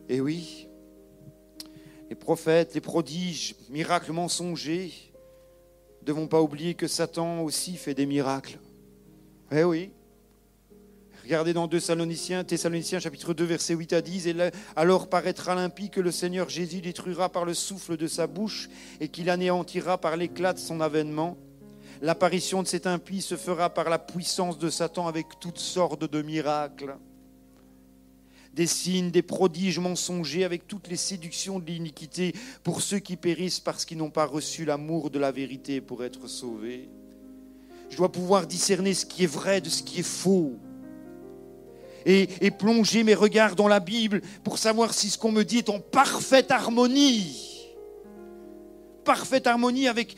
[0.07, 0.67] Et oui,
[2.09, 4.91] les prophètes, les prodiges, miracles mensongers.
[6.01, 8.57] Ne devons pas oublier que Satan aussi fait des miracles.
[9.51, 9.91] Eh oui.
[11.29, 14.35] Regardez dans 2 Thessaloniciens, Thessaloniciens chapitre 2 verset 8 à 10, et
[14.75, 18.67] alors paraîtra limpide que le Seigneur Jésus détruira par le souffle de sa bouche
[18.99, 21.37] et qu'il anéantira par l'éclat de son avènement.
[22.01, 26.21] L'apparition de cet impie se fera par la puissance de Satan avec toutes sortes de
[26.23, 26.97] miracles
[28.55, 33.59] des signes, des prodiges mensongers, avec toutes les séductions de l'iniquité pour ceux qui périssent
[33.59, 36.89] parce qu'ils n'ont pas reçu l'amour de la vérité pour être sauvés.
[37.91, 40.57] Je dois pouvoir discerner ce qui est vrai de ce qui est faux.
[42.05, 45.69] Et, plonger mes regards dans la Bible pour savoir si ce qu'on me dit est
[45.69, 47.67] en parfaite harmonie.
[49.03, 50.15] Parfaite harmonie avec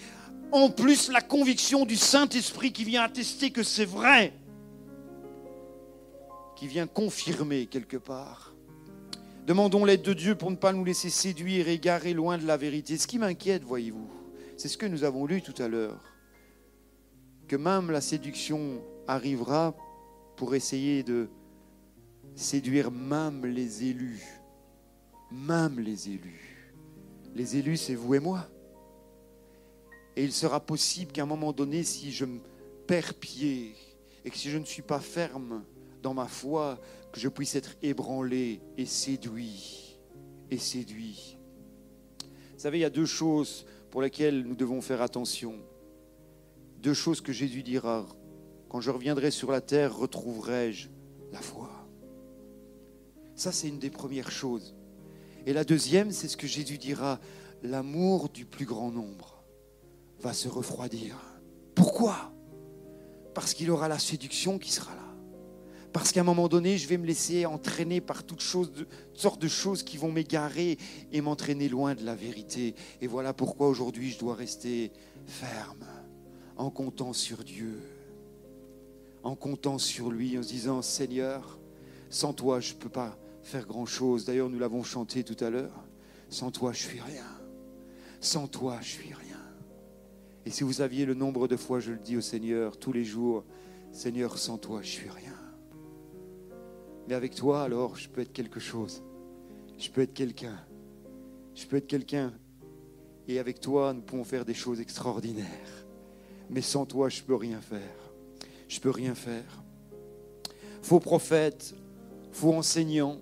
[0.52, 4.34] en plus la conviction du Saint-Esprit qui vient attester que c'est vrai
[6.62, 8.54] qui vient confirmer quelque part.
[9.48, 13.00] Demandons l'aide de Dieu pour ne pas nous laisser séduire égarer loin de la vérité.
[13.00, 14.08] Ce qui m'inquiète, voyez-vous,
[14.58, 16.04] c'est ce que nous avons lu tout à l'heure,
[17.48, 19.76] que même la séduction arrivera
[20.38, 21.30] pour essayer de
[22.36, 24.24] séduire même les élus,
[25.32, 26.74] même les élus.
[27.36, 28.48] Les élus, c'est vous et moi.
[30.16, 32.26] Et il sera possible qu'à un moment donné, si je
[32.88, 33.76] perds pied
[34.26, 35.64] et que si je ne suis pas ferme
[36.02, 36.80] dans ma foi,
[37.12, 39.98] que je puisse être ébranlé et séduit
[40.50, 41.38] et séduit.
[42.54, 45.56] Vous savez, il y a deux choses pour lesquelles nous devons faire attention.
[46.78, 48.06] Deux choses que Jésus dira.
[48.70, 50.90] Quand je reviendrai sur la terre, retrouverai-je
[51.32, 51.71] la foi?
[53.42, 54.76] Ça, c'est une des premières choses.
[55.48, 57.20] Et la deuxième, c'est ce que Jésus dira.
[57.64, 59.44] L'amour du plus grand nombre
[60.20, 61.18] va se refroidir.
[61.74, 62.32] Pourquoi?
[63.34, 65.16] Parce qu'il aura la séduction qui sera là.
[65.92, 69.82] Parce qu'à un moment donné, je vais me laisser entraîner par toutes, sortes de choses
[69.82, 70.78] qui vont m'égarer
[71.12, 72.76] et m'entraîner loin de la vérité.
[73.02, 74.92] Et voilà pourquoi aujourd'hui je dois rester
[75.26, 75.88] ferme,
[76.58, 77.82] en comptant sur Dieu,
[79.24, 81.58] en comptant sur lui, en se disant, Seigneur,
[82.12, 84.26] sans toi, je ne peux pas faire grand-chose.
[84.26, 85.84] D'ailleurs, nous l'avons chanté tout à l'heure.
[86.30, 87.26] Sans toi, je suis rien.
[88.20, 89.38] Sans toi, je suis rien.
[90.46, 93.04] Et si vous aviez le nombre de fois, je le dis au Seigneur tous les
[93.04, 93.44] jours,
[93.92, 95.36] Seigneur, sans toi, je suis rien.
[97.08, 99.04] Mais avec toi, alors, je peux être quelque chose.
[99.78, 100.58] Je peux être quelqu'un.
[101.56, 102.34] Je peux être quelqu'un.
[103.28, 105.86] Et avec toi, nous pouvons faire des choses extraordinaires.
[106.50, 107.96] Mais sans toi, je ne peux rien faire.
[108.68, 109.64] Je ne peux rien faire.
[110.82, 111.76] Faux prophète,
[112.32, 113.20] faux enseignant,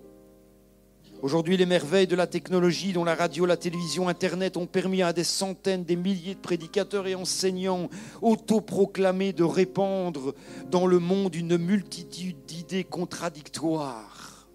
[1.22, 5.12] Aujourd'hui, les merveilles de la technologie, dont la radio, la télévision, Internet, ont permis à
[5.12, 7.90] des centaines, des milliers de prédicateurs et enseignants
[8.22, 10.34] autoproclamés de répandre
[10.70, 14.48] dans le monde une multitude d'idées contradictoires.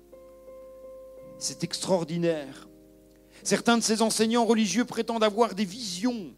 [1.38, 2.68] C'est extraordinaire.
[3.44, 6.34] Certains de ces enseignants religieux prétendent avoir des visions,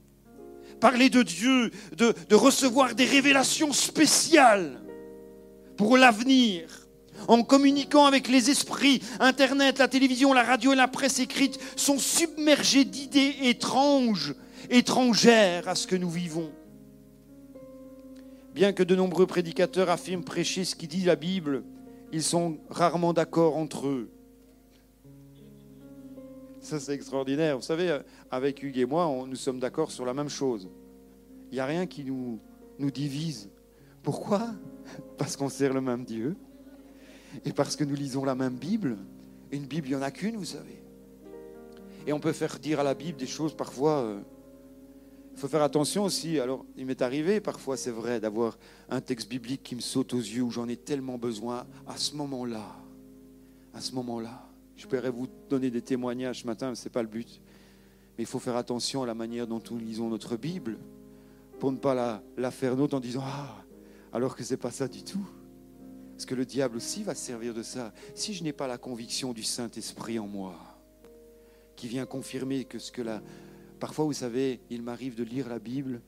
[0.82, 4.82] parler de Dieu, de, de recevoir des révélations spéciales
[5.78, 6.87] pour l'avenir
[7.28, 11.98] en communiquant avec les esprits, Internet, la télévision, la radio et la presse écrite sont
[12.00, 14.36] submergés d'idées étranges,
[14.70, 16.52] étrangères à ce que nous vivons.
[18.54, 21.64] Bien que de nombreux prédicateurs affirment prêcher ce qui dit la Bible,
[22.12, 24.10] ils sont rarement d'accord entre eux.
[26.60, 27.56] Ça, c'est extraordinaire.
[27.56, 28.00] Vous savez,
[28.30, 30.70] avec Hugues et moi, nous sommes d'accord sur la même chose.
[31.52, 32.40] Il n'y a rien qui nous,
[32.78, 33.50] nous divise.
[34.04, 34.48] Pourquoi?
[35.18, 36.36] Parce qu'on sert le même Dieu
[37.46, 38.98] et parce que nous lisons la même Bible,
[39.52, 40.82] une Bible, il n'y en a qu'une, vous savez.
[42.06, 44.00] Et on peut faire dire à la Bible des choses parfois.
[44.00, 44.20] Euh,
[45.34, 46.40] il faut faire attention aussi.
[46.40, 48.58] Alors, il m'est arrivé parfois, c'est vrai, d'avoir
[48.90, 52.16] un texte biblique qui me saute aux yeux où j'en ai tellement besoin à ce
[52.16, 52.66] moment-là.
[53.74, 54.48] À ce moment-là.
[54.76, 57.42] Je pourrais vous donner des témoignages ce matin, mais ce n'est pas le but.
[58.18, 60.80] Mais il faut faire attention à la manière dont nous lisons notre Bible
[61.60, 63.64] pour ne pas la, faire nôtre en disant Ah,
[64.14, 65.28] alors que ce n'est pas ça du tout.
[66.18, 67.94] Parce que le diable aussi va se servir de ça.
[68.16, 70.56] Si je n'ai pas la conviction du Saint-Esprit en moi,
[71.76, 73.22] qui vient confirmer que ce que la...
[73.80, 76.02] Parfois, vous savez, il m'arrive de lire la Bible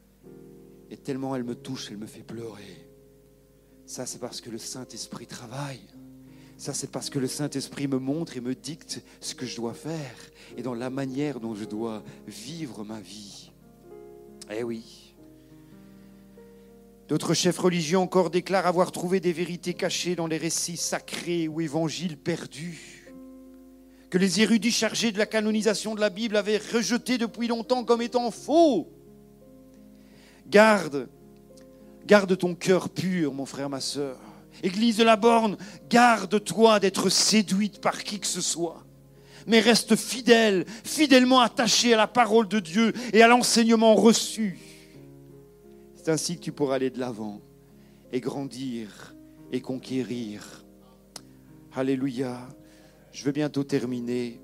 [0.90, 2.88] et tellement elle me touche, elle me fait pleurer.
[3.86, 5.86] Ça, c'est parce que le Saint-Esprit travaille.
[6.58, 9.76] Ça, c'est parce que le Saint-Esprit me montre et me dicte ce que je dois
[9.76, 10.16] faire
[10.58, 13.52] et dans la manière dont je dois vivre ma vie.
[14.50, 15.09] Eh oui.
[17.10, 21.60] D'autres chefs religieux encore déclarent avoir trouvé des vérités cachées dans les récits sacrés ou
[21.60, 23.12] évangiles perdus,
[24.12, 28.04] que les érudits chargés de la canonisation de la Bible avaient rejeté depuis longtemps comme
[28.04, 28.92] étant faux.
[30.48, 31.10] Garde,
[32.06, 34.20] garde ton cœur pur, mon frère, ma sœur.
[34.62, 35.58] Église de la borne,
[35.90, 38.86] garde-toi d'être séduite par qui que ce soit
[39.48, 44.60] mais reste fidèle, fidèlement attaché à la parole de Dieu et à l'enseignement reçu.
[46.10, 47.40] Ainsi que tu pourras aller de l'avant
[48.12, 49.16] et grandir
[49.52, 50.66] et conquérir.
[51.72, 52.50] Alléluia.
[53.12, 54.42] Je veux bientôt terminer.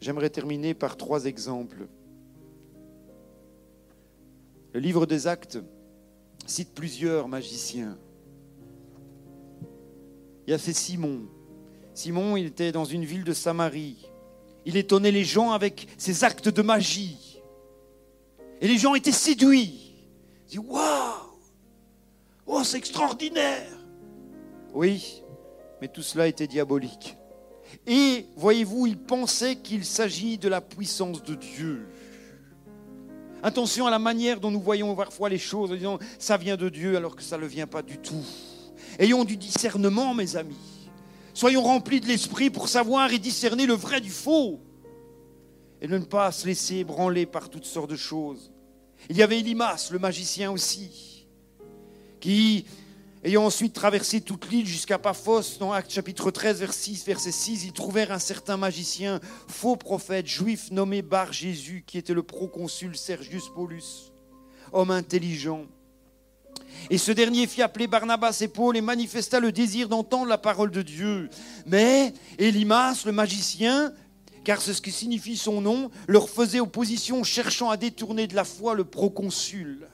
[0.00, 1.86] J'aimerais terminer par trois exemples.
[4.72, 5.60] Le livre des actes
[6.44, 7.96] cite plusieurs magiciens.
[10.46, 11.20] Il y a fait Simon.
[11.94, 14.08] Simon, il était dans une ville de Samarie.
[14.66, 17.40] Il étonnait les gens avec ses actes de magie.
[18.60, 19.87] Et les gens étaient séduits
[20.48, 21.28] dit Waouh
[22.46, 23.68] Oh, c'est extraordinaire
[24.72, 25.22] Oui,
[25.80, 27.16] mais tout cela était diabolique.
[27.86, 31.86] Et voyez-vous, il pensait qu'il s'agit de la puissance de Dieu.
[33.42, 36.68] Attention à la manière dont nous voyons parfois les choses en disant ça vient de
[36.68, 38.24] Dieu alors que ça ne vient pas du tout.
[38.98, 40.56] Ayons du discernement, mes amis.
[41.34, 44.60] Soyons remplis de l'esprit pour savoir et discerner le vrai du faux.
[45.80, 48.50] Et ne pas se laisser ébranler par toutes sortes de choses.
[49.10, 51.26] Il y avait Elimas, le magicien aussi,
[52.20, 52.66] qui,
[53.24, 57.64] ayant ensuite traversé toute l'île jusqu'à Paphos, dans Actes chapitre 13, verset 6, verset 6,
[57.64, 62.96] ils trouvèrent un certain magicien, faux prophète, juif nommé Bar Jésus, qui était le proconsul
[62.96, 64.12] Sergius Paulus,
[64.72, 65.64] homme intelligent.
[66.90, 70.70] Et ce dernier fit appeler Barnabas et Paul et manifesta le désir d'entendre la parole
[70.70, 71.28] de Dieu.
[71.66, 73.92] Mais Elimas, le magicien,
[74.48, 78.44] car c'est ce qui signifie son nom, leur faisait opposition, cherchant à détourner de la
[78.44, 79.86] foi le proconsul.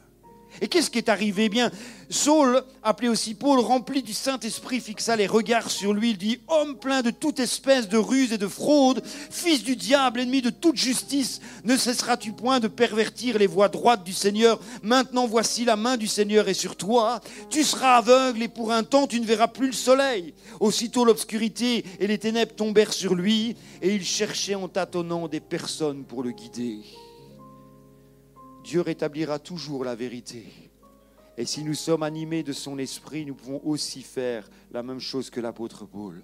[0.61, 1.45] Et qu'est-ce qui est arrivé?
[1.45, 1.71] Eh Bien,
[2.11, 6.11] Saul, appelé aussi Paul, rempli du Saint-Esprit, fixa les regards sur lui.
[6.11, 10.21] Il dit Homme plein de toute espèce de ruse et de fraude, fils du diable,
[10.21, 14.61] ennemi de toute justice, ne cesseras-tu point de pervertir les voies droites du Seigneur?
[14.83, 17.21] Maintenant, voici la main du Seigneur est sur toi.
[17.51, 20.35] Tu seras aveugle et pour un temps, tu ne verras plus le soleil.
[20.61, 26.05] Aussitôt, l'obscurité et les ténèbres tombèrent sur lui et il cherchait en tâtonnant des personnes
[26.05, 26.79] pour le guider.
[28.65, 30.47] Dieu rétablira toujours la vérité.
[31.37, 35.29] Et si nous sommes animés de son esprit, nous pouvons aussi faire la même chose
[35.29, 36.23] que l'apôtre Paul.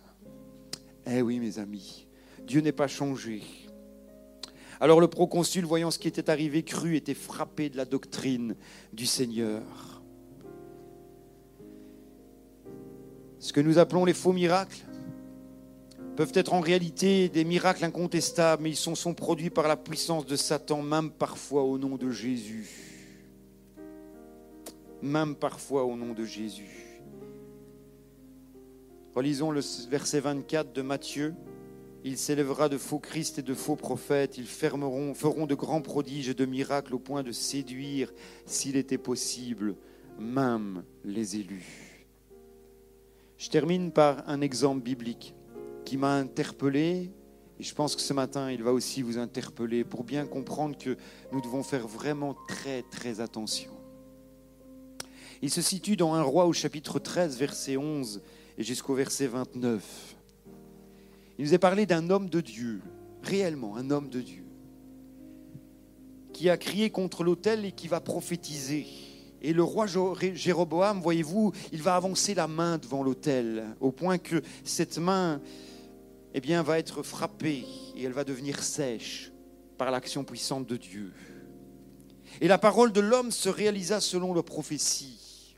[1.06, 2.06] Eh oui, mes amis,
[2.46, 3.42] Dieu n'est pas changé.
[4.80, 8.56] Alors le proconsul, voyant ce qui était arrivé, crut, était frappé de la doctrine
[8.94, 10.02] du Seigneur.
[13.38, 14.86] Ce que nous appelons les faux miracles,
[16.16, 20.26] peuvent être en réalité des miracles incontestables, mais ils sont, sont produits par la puissance
[20.26, 22.68] de Satan, même parfois au nom de Jésus.
[25.02, 27.00] Même parfois au nom de Jésus.
[29.14, 31.34] Relisons le verset 24 de Matthieu.
[32.04, 34.38] Il s'élèvera de faux Christ et de faux prophètes.
[34.38, 38.12] Ils fermeront, feront de grands prodiges et de miracles au point de séduire,
[38.46, 39.74] s'il était possible,
[40.18, 42.06] même les élus.
[43.36, 45.34] Je termine par un exemple biblique
[45.90, 47.10] qui m'a interpellé.
[47.58, 50.96] Et je pense que ce matin, il va aussi vous interpeller pour bien comprendre que
[51.32, 53.72] nous devons faire vraiment très, très attention.
[55.42, 58.22] Il se situe dans un roi au chapitre 13, verset 11
[58.56, 60.14] et jusqu'au verset 29.
[61.40, 62.82] Il nous est parlé d'un homme de Dieu,
[63.24, 64.44] réellement un homme de Dieu,
[66.32, 68.86] qui a crié contre l'autel et qui va prophétiser.
[69.42, 69.86] Et le roi
[70.34, 75.40] Jéroboam, voyez-vous, il va avancer la main devant l'autel, au point que cette main
[76.34, 77.64] eh va être frappée
[77.96, 79.32] et elle va devenir sèche
[79.78, 81.12] par l'action puissante de Dieu.
[82.40, 85.56] Et la parole de l'homme se réalisa selon la prophétie.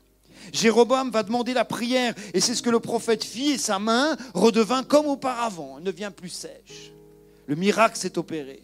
[0.51, 4.17] Jéroboam va demander la prière et c'est ce que le prophète fit et sa main
[4.33, 6.91] redevint comme auparavant, elle ne vient plus sèche.
[7.45, 8.63] Le miracle s'est opéré.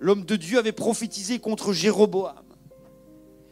[0.00, 2.44] L'homme de Dieu avait prophétisé contre Jéroboam.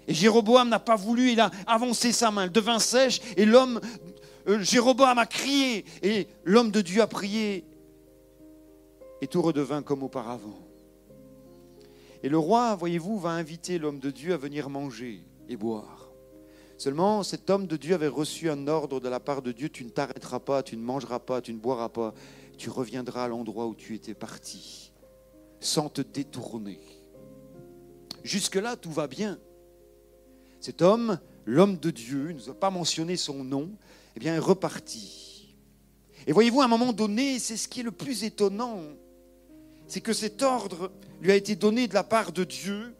[0.08, 3.80] Et Jéroboam n'a pas voulu, il a avancé sa main, elle devint sèche et l'homme
[4.46, 7.64] Jéroboam a crié et l'homme de Dieu a prié
[9.20, 10.58] et tout redevint comme auparavant.
[12.22, 16.10] Et le roi, voyez-vous, va inviter l'homme de Dieu à venir manger et boire.
[16.76, 19.84] Seulement, cet homme de Dieu avait reçu un ordre de la part de Dieu, tu
[19.84, 22.12] ne t'arrêteras pas, tu ne mangeras pas, tu ne boiras pas,
[22.58, 24.92] tu reviendras à l'endroit où tu étais parti,
[25.60, 26.80] sans te détourner.
[28.24, 29.38] Jusque-là, tout va bien.
[30.60, 33.70] Cet homme, l'homme de Dieu, il ne nous a pas mentionné son nom,
[34.16, 35.56] eh bien, est reparti.
[36.26, 38.80] Et voyez-vous, à un moment donné, c'est ce qui est le plus étonnant,
[39.86, 42.94] c'est que cet ordre lui a été donné de la part de Dieu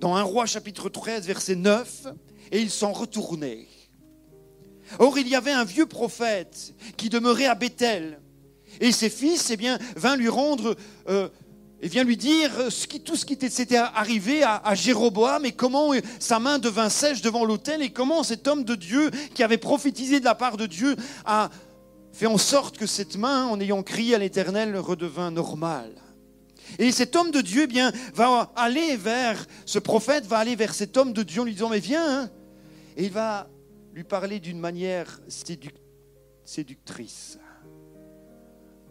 [0.00, 2.06] dans un roi chapitre 13, verset 9,
[2.50, 3.68] et il s'en retournait.
[4.98, 8.20] Or, il y avait un vieux prophète qui demeurait à Bethel,
[8.80, 10.76] et ses fils, eh bien, vinrent lui rendre
[11.08, 11.28] euh,
[11.82, 12.52] et vient lui dire
[12.88, 17.44] qui, tout ce qui s'était arrivé à, Jéroboam et comment sa main devint sèche devant
[17.44, 20.94] l'autel et comment cet homme de Dieu qui avait prophétisé de la part de Dieu
[21.24, 21.50] a
[22.12, 25.92] fait en sorte que cette main, en ayant crié à l'Éternel, redevint normale.
[26.78, 30.74] Et cet homme de Dieu eh bien, va aller vers, ce prophète va aller vers
[30.74, 32.30] cet homme de Dieu en lui disant, mais viens, hein.
[32.96, 33.50] et il va
[33.92, 35.20] lui parler d'une manière
[36.44, 37.38] séductrice.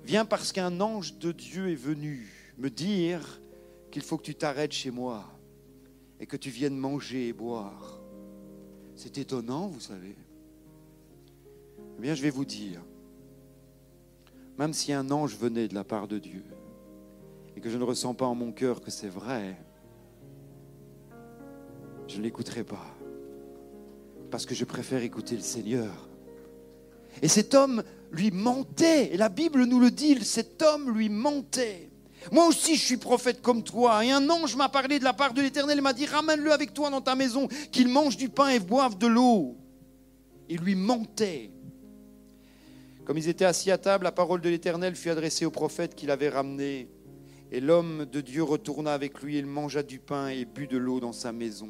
[0.04, 3.42] Viens parce qu'un ange de Dieu est venu me dire
[3.90, 5.26] qu'il faut que tu t'arrêtes chez moi
[6.20, 8.00] et que tu viennes manger et boire.
[8.96, 10.16] C'est étonnant, vous savez.
[11.98, 12.80] Eh bien, je vais vous dire,
[14.60, 16.46] même si un ange venait de la part de Dieu
[17.56, 19.58] et que je ne ressens pas en mon cœur que c'est vrai,
[22.08, 22.96] je ne l'écouterai pas
[24.30, 26.08] parce que je préfère écouter le Seigneur.
[27.22, 31.91] Et cet homme lui mentait, et la Bible nous le dit, cet homme lui mentait.
[32.32, 34.06] Moi aussi, je suis prophète comme toi.
[34.06, 36.74] Et un ange m'a parlé de la part de l'Éternel et m'a dit, ramène-le avec
[36.74, 39.58] toi dans ta maison, qu'il mange du pain et boive de l'eau.
[40.50, 41.52] Il lui mentait.
[43.06, 46.06] Comme ils étaient assis à table, la parole de l'Éternel fut adressée au prophète qui
[46.06, 46.90] l'avait ramené.
[47.52, 51.00] Et l'homme de Dieu retourna avec lui, il mangea du pain et but de l'eau
[51.00, 51.70] dans sa maison.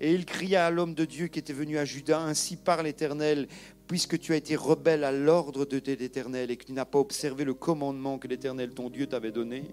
[0.00, 3.48] Et il cria à l'homme de Dieu qui était venu à Juda, Ainsi parle l'Éternel,
[3.86, 7.44] puisque tu as été rebelle à l'ordre de l'Éternel et que tu n'as pas observé
[7.44, 9.64] le commandement que l'Éternel ton Dieu t'avait donné,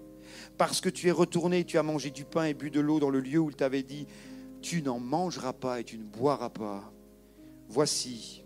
[0.56, 3.00] parce que tu es retourné et tu as mangé du pain et bu de l'eau
[3.00, 4.06] dans le lieu où il t'avait dit,
[4.62, 6.92] tu n'en mangeras pas et tu ne boiras pas.
[7.68, 8.44] Voici,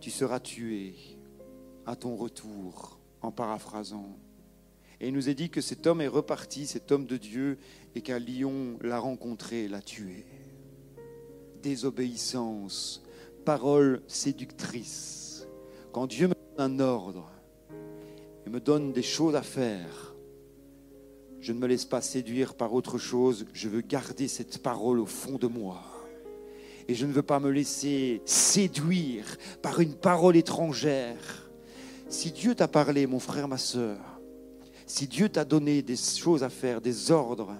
[0.00, 0.94] tu seras tué
[1.84, 4.18] à ton retour, en paraphrasant.
[5.00, 7.58] Et il nous est dit que cet homme est reparti, cet homme de Dieu,
[7.94, 10.24] et qu'un lion l'a rencontré et l'a tué.
[11.66, 13.02] Désobéissance,
[13.44, 15.48] parole séductrice.
[15.90, 17.28] Quand Dieu me donne un ordre
[18.46, 20.14] et me donne des choses à faire,
[21.40, 25.06] je ne me laisse pas séduire par autre chose, je veux garder cette parole au
[25.06, 25.82] fond de moi.
[26.86, 31.50] Et je ne veux pas me laisser séduire par une parole étrangère.
[32.08, 34.20] Si Dieu t'a parlé, mon frère, ma soeur,
[34.86, 37.56] si Dieu t'a donné des choses à faire, des ordres,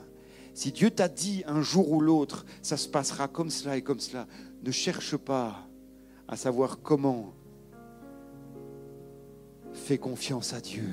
[0.57, 4.01] si Dieu t'a dit un jour ou l'autre, ça se passera comme cela et comme
[4.01, 4.27] cela,
[4.63, 5.69] ne cherche pas
[6.27, 7.35] à savoir comment.
[9.75, 10.89] Fais confiance à Dieu.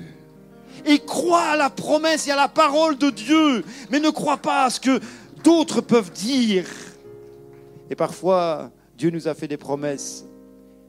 [0.84, 4.66] Et crois à la promesse et à la parole de Dieu, mais ne crois pas
[4.66, 5.00] à ce que
[5.42, 6.66] d'autres peuvent dire.
[7.88, 10.26] Et parfois, Dieu nous a fait des promesses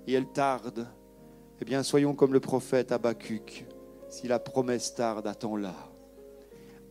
[0.06, 0.86] et elles tardent.
[1.62, 3.66] Eh bien, soyons comme le prophète Habacuc.
[4.10, 5.76] Si la promesse tarde, attends-la.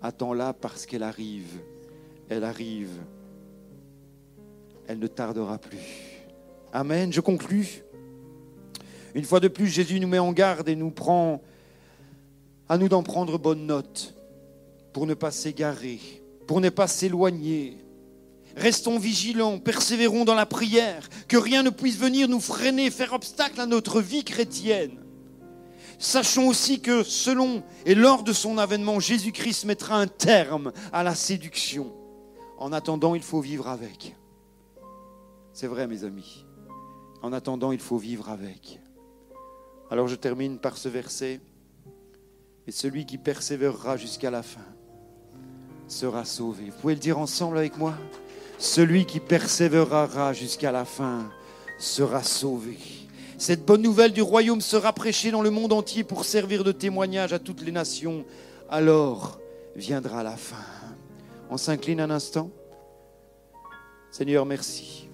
[0.01, 1.61] Attends-la parce qu'elle arrive.
[2.29, 2.91] Elle arrive.
[4.87, 5.79] Elle ne tardera plus.
[6.73, 7.13] Amen.
[7.13, 7.83] Je conclus.
[9.15, 11.41] Une fois de plus, Jésus nous met en garde et nous prend
[12.69, 14.15] à nous d'en prendre bonne note
[14.93, 16.01] pour ne pas s'égarer,
[16.47, 17.85] pour ne pas s'éloigner,
[18.57, 23.61] Restons vigilants, persévérons dans la prière, que rien ne puisse venir nous freiner, faire obstacle
[23.61, 24.99] à notre vie chrétienne.
[25.99, 31.15] Sachons aussi que selon et lors de son avènement, Jésus-Christ mettra un terme à la
[31.15, 31.93] séduction.
[32.59, 34.17] En attendant, il faut vivre avec.
[35.53, 36.45] C'est vrai, mes amis.
[37.23, 38.81] En attendant, il faut vivre avec.
[39.91, 41.41] Alors je termine par ce verset.
[42.67, 44.65] Et celui qui persévérera jusqu'à la fin
[45.87, 46.65] sera sauvé.
[46.71, 47.95] Vous pouvez le dire ensemble avec moi
[48.59, 51.31] celui qui persévérera jusqu'à la fin
[51.79, 52.79] sera sauvé.
[53.37, 57.33] Cette bonne nouvelle du royaume sera prêchée dans le monde entier pour servir de témoignage
[57.33, 58.25] à toutes les nations.
[58.71, 59.39] Alors
[59.77, 60.74] viendra la fin.
[61.51, 62.51] On s'incline un instant.
[64.11, 65.09] Seigneur, merci.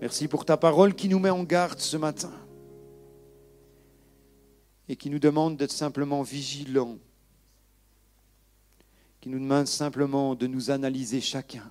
[0.00, 2.32] Merci pour ta parole qui nous met en garde ce matin
[4.88, 6.98] et qui nous demande d'être simplement vigilants
[9.26, 11.68] qui nous demande simplement de nous analyser chacun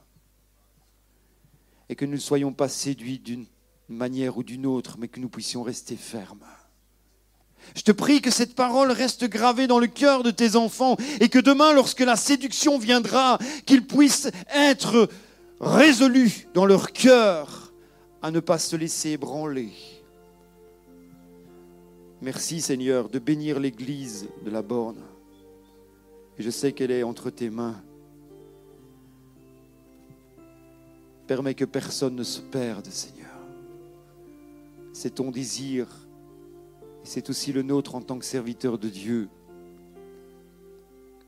[1.88, 3.46] et que nous ne soyons pas séduits d'une
[3.88, 6.44] manière ou d'une autre, mais que nous puissions rester fermes.
[7.74, 11.30] Je te prie que cette parole reste gravée dans le cœur de tes enfants et
[11.30, 15.10] que demain, lorsque la séduction viendra, qu'ils puissent être
[15.60, 17.74] résolus dans leur cœur
[18.22, 19.72] à ne pas se laisser ébranler.
[22.22, 25.02] Merci Seigneur de bénir l'Église de la borne.
[26.38, 27.82] Et je sais qu'elle est entre tes mains.
[31.28, 33.26] Permets que personne ne se perde, Seigneur.
[34.94, 35.88] C'est ton désir
[37.06, 39.30] c'est aussi le nôtre en tant que serviteur de Dieu.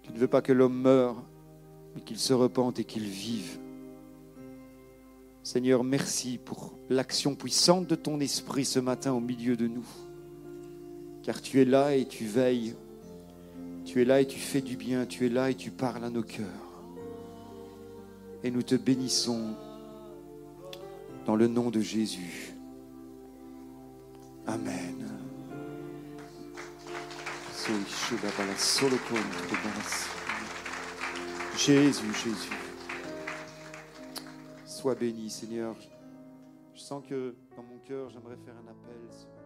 [0.04, 1.16] Tu ne veux pas que l'homme meure,
[1.96, 3.60] mais qu'il se repente et qu'il vive.
[5.44, 9.88] Seigneur, merci pour l'action puissante de ton esprit ce matin au milieu de nous.
[11.24, 12.76] Car tu es là et tu veilles
[13.88, 16.10] tu es là et tu fais du bien, tu es là et tu parles à
[16.10, 16.46] nos cœurs.
[18.44, 19.56] Et nous te bénissons
[21.26, 22.54] dans le nom de Jésus.
[24.46, 25.27] Amen.
[31.58, 32.50] Jésus, Jésus.
[34.66, 35.76] Sois béni, Seigneur.
[36.74, 39.37] Je sens que dans mon cœur, j'aimerais faire un appel.